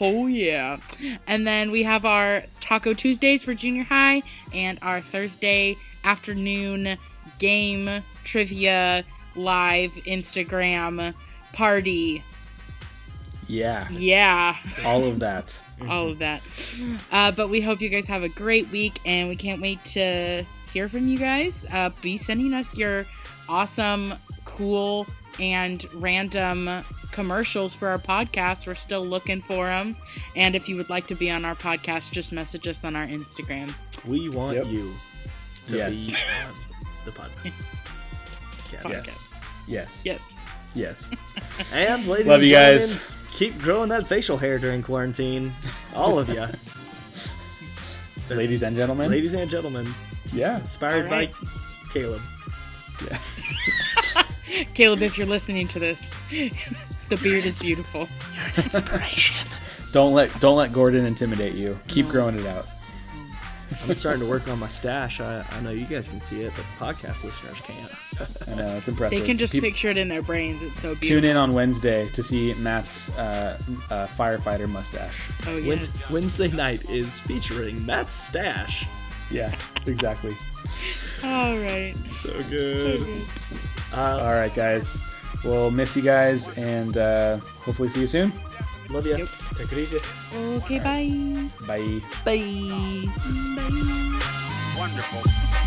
Oh 0.00 0.26
yeah. 0.26 0.78
And 1.26 1.46
then 1.46 1.70
we 1.70 1.84
have 1.84 2.04
our 2.04 2.42
Taco 2.60 2.94
Tuesdays 2.94 3.44
for 3.44 3.54
junior 3.54 3.84
high 3.84 4.22
and 4.52 4.78
our 4.82 5.00
Thursday 5.00 5.76
afternoon 6.02 6.96
game 7.38 8.02
trivia 8.24 9.04
live 9.36 9.92
Instagram 10.06 11.14
party. 11.52 12.24
Yeah, 13.48 13.88
Yeah. 13.90 14.56
all 14.84 15.04
of 15.04 15.18
that. 15.20 15.56
All 15.88 16.10
of 16.10 16.20
that. 16.20 16.40
Uh, 17.10 17.32
but 17.32 17.50
we 17.50 17.60
hope 17.60 17.80
you 17.80 17.88
guys 17.88 18.06
have 18.06 18.22
a 18.22 18.28
great 18.28 18.68
week 18.70 19.00
and 19.04 19.28
we 19.28 19.34
can't 19.34 19.60
wait 19.60 19.84
to 19.86 20.44
hear 20.72 20.88
from 20.88 21.08
you 21.08 21.18
guys. 21.18 21.66
Uh, 21.70 21.90
be 22.00 22.16
sending 22.16 22.54
us 22.54 22.78
your 22.78 23.04
awesome, 23.48 24.14
cool, 24.44 25.04
and 25.40 25.84
random 25.94 26.70
commercials 27.10 27.74
for 27.74 27.88
our 27.88 27.98
podcast. 27.98 28.68
We're 28.68 28.76
still 28.76 29.04
looking 29.04 29.42
for 29.42 29.66
them. 29.66 29.96
And 30.36 30.54
if 30.54 30.68
you 30.68 30.76
would 30.76 30.88
like 30.88 31.08
to 31.08 31.16
be 31.16 31.28
on 31.28 31.44
our 31.44 31.56
podcast, 31.56 32.12
just 32.12 32.32
message 32.32 32.68
us 32.68 32.84
on 32.84 32.94
our 32.94 33.06
Instagram. 33.06 33.74
We 34.06 34.28
want 34.30 34.56
Yep. 34.56 34.66
you 34.68 34.94
to 35.66 35.76
Yes. 35.76 36.06
be 36.06 36.14
on 36.14 36.54
the 37.04 37.10
podcast. 37.10 37.52
Podcast. 38.80 39.18
Yes. 39.66 40.02
Yes. 40.04 40.32
Yes. 40.74 41.08
Yes. 41.08 41.10
And 41.72 42.06
ladies 42.06 42.26
Love 42.26 42.40
and 42.40 42.48
you 42.48 42.54
guys. 42.54 42.96
Gentlemen, 43.34 43.58
keep 43.58 43.62
growing 43.62 43.88
that 43.90 44.06
facial 44.06 44.36
hair 44.36 44.58
during 44.58 44.82
quarantine. 44.82 45.52
All 45.94 46.18
of 46.18 46.28
you. 46.28 46.46
Ladies 48.34 48.62
and 48.62 48.74
gentlemen. 48.74 49.10
Ladies 49.10 49.34
and 49.34 49.50
gentlemen. 49.50 49.86
Yeah. 50.32 50.58
Inspired 50.58 51.06
All 51.06 51.10
right. 51.10 51.30
by 51.30 51.48
Caleb. 51.92 52.22
Yeah. 53.08 53.18
Caleb, 54.74 55.02
if 55.02 55.18
you're 55.18 55.26
listening 55.26 55.68
to 55.68 55.78
this, 55.78 56.10
the 57.08 57.16
beard 57.22 57.44
is 57.44 57.60
beautiful. 57.60 58.08
You're 58.56 58.64
an 58.64 58.64
inspiration. 58.64 59.46
don't 59.92 60.14
let 60.14 60.38
don't 60.40 60.56
let 60.56 60.72
Gordon 60.72 61.06
intimidate 61.06 61.54
you. 61.54 61.78
Keep 61.88 62.08
growing 62.08 62.38
it 62.38 62.46
out. 62.46 62.66
I'm 63.82 63.94
starting 63.94 64.22
to 64.22 64.28
work 64.28 64.48
on 64.48 64.58
my 64.58 64.68
stash. 64.68 65.20
I, 65.20 65.44
I 65.50 65.60
know 65.60 65.70
you 65.70 65.84
guys 65.84 66.08
can 66.08 66.20
see 66.20 66.42
it, 66.42 66.52
but 66.56 66.64
podcast 66.94 67.24
listeners 67.24 67.58
can't. 67.62 67.90
I 68.48 68.54
know 68.54 68.76
it's 68.76 68.88
impressive. 68.88 69.18
They 69.18 69.26
can 69.26 69.36
just 69.38 69.52
Peop- 69.52 69.62
picture 69.64 69.88
it 69.88 69.96
in 69.96 70.08
their 70.08 70.22
brains. 70.22 70.62
It's 70.62 70.80
so 70.80 70.94
beautiful. 70.94 71.08
tune 71.08 71.24
in 71.24 71.36
on 71.36 71.52
Wednesday 71.52 72.08
to 72.10 72.22
see 72.22 72.54
Matt's 72.54 73.10
uh, 73.16 73.58
uh, 73.90 74.06
firefighter 74.06 74.68
mustache. 74.68 75.14
Oh, 75.46 75.56
yes. 75.56 76.10
Wednesday 76.10 76.48
night 76.48 76.88
is 76.88 77.18
featuring 77.20 77.84
Matt's 77.84 78.12
stash. 78.14 78.86
Yeah, 79.30 79.54
exactly. 79.86 80.34
All 81.22 81.56
right. 81.58 81.94
So 82.10 82.42
good. 82.44 83.22
Uh, 83.92 84.18
All 84.22 84.32
right, 84.32 84.54
guys. 84.54 84.96
We'll 85.44 85.70
miss 85.70 85.94
you 85.96 86.02
guys 86.02 86.48
and 86.56 86.96
uh, 86.96 87.36
hopefully 87.38 87.88
see 87.90 88.00
you 88.02 88.06
soon. 88.06 88.32
Love 88.90 89.06
you. 89.06 89.16
Yep. 89.16 89.28
Take 89.56 89.72
it 89.72 89.78
easy. 89.78 89.98
Okay, 90.34 90.78
bye. 90.78 91.48
Bye. 91.66 92.00
Bye. 92.24 93.06
Bye. 93.56 94.14
Wonderful. 94.76 95.63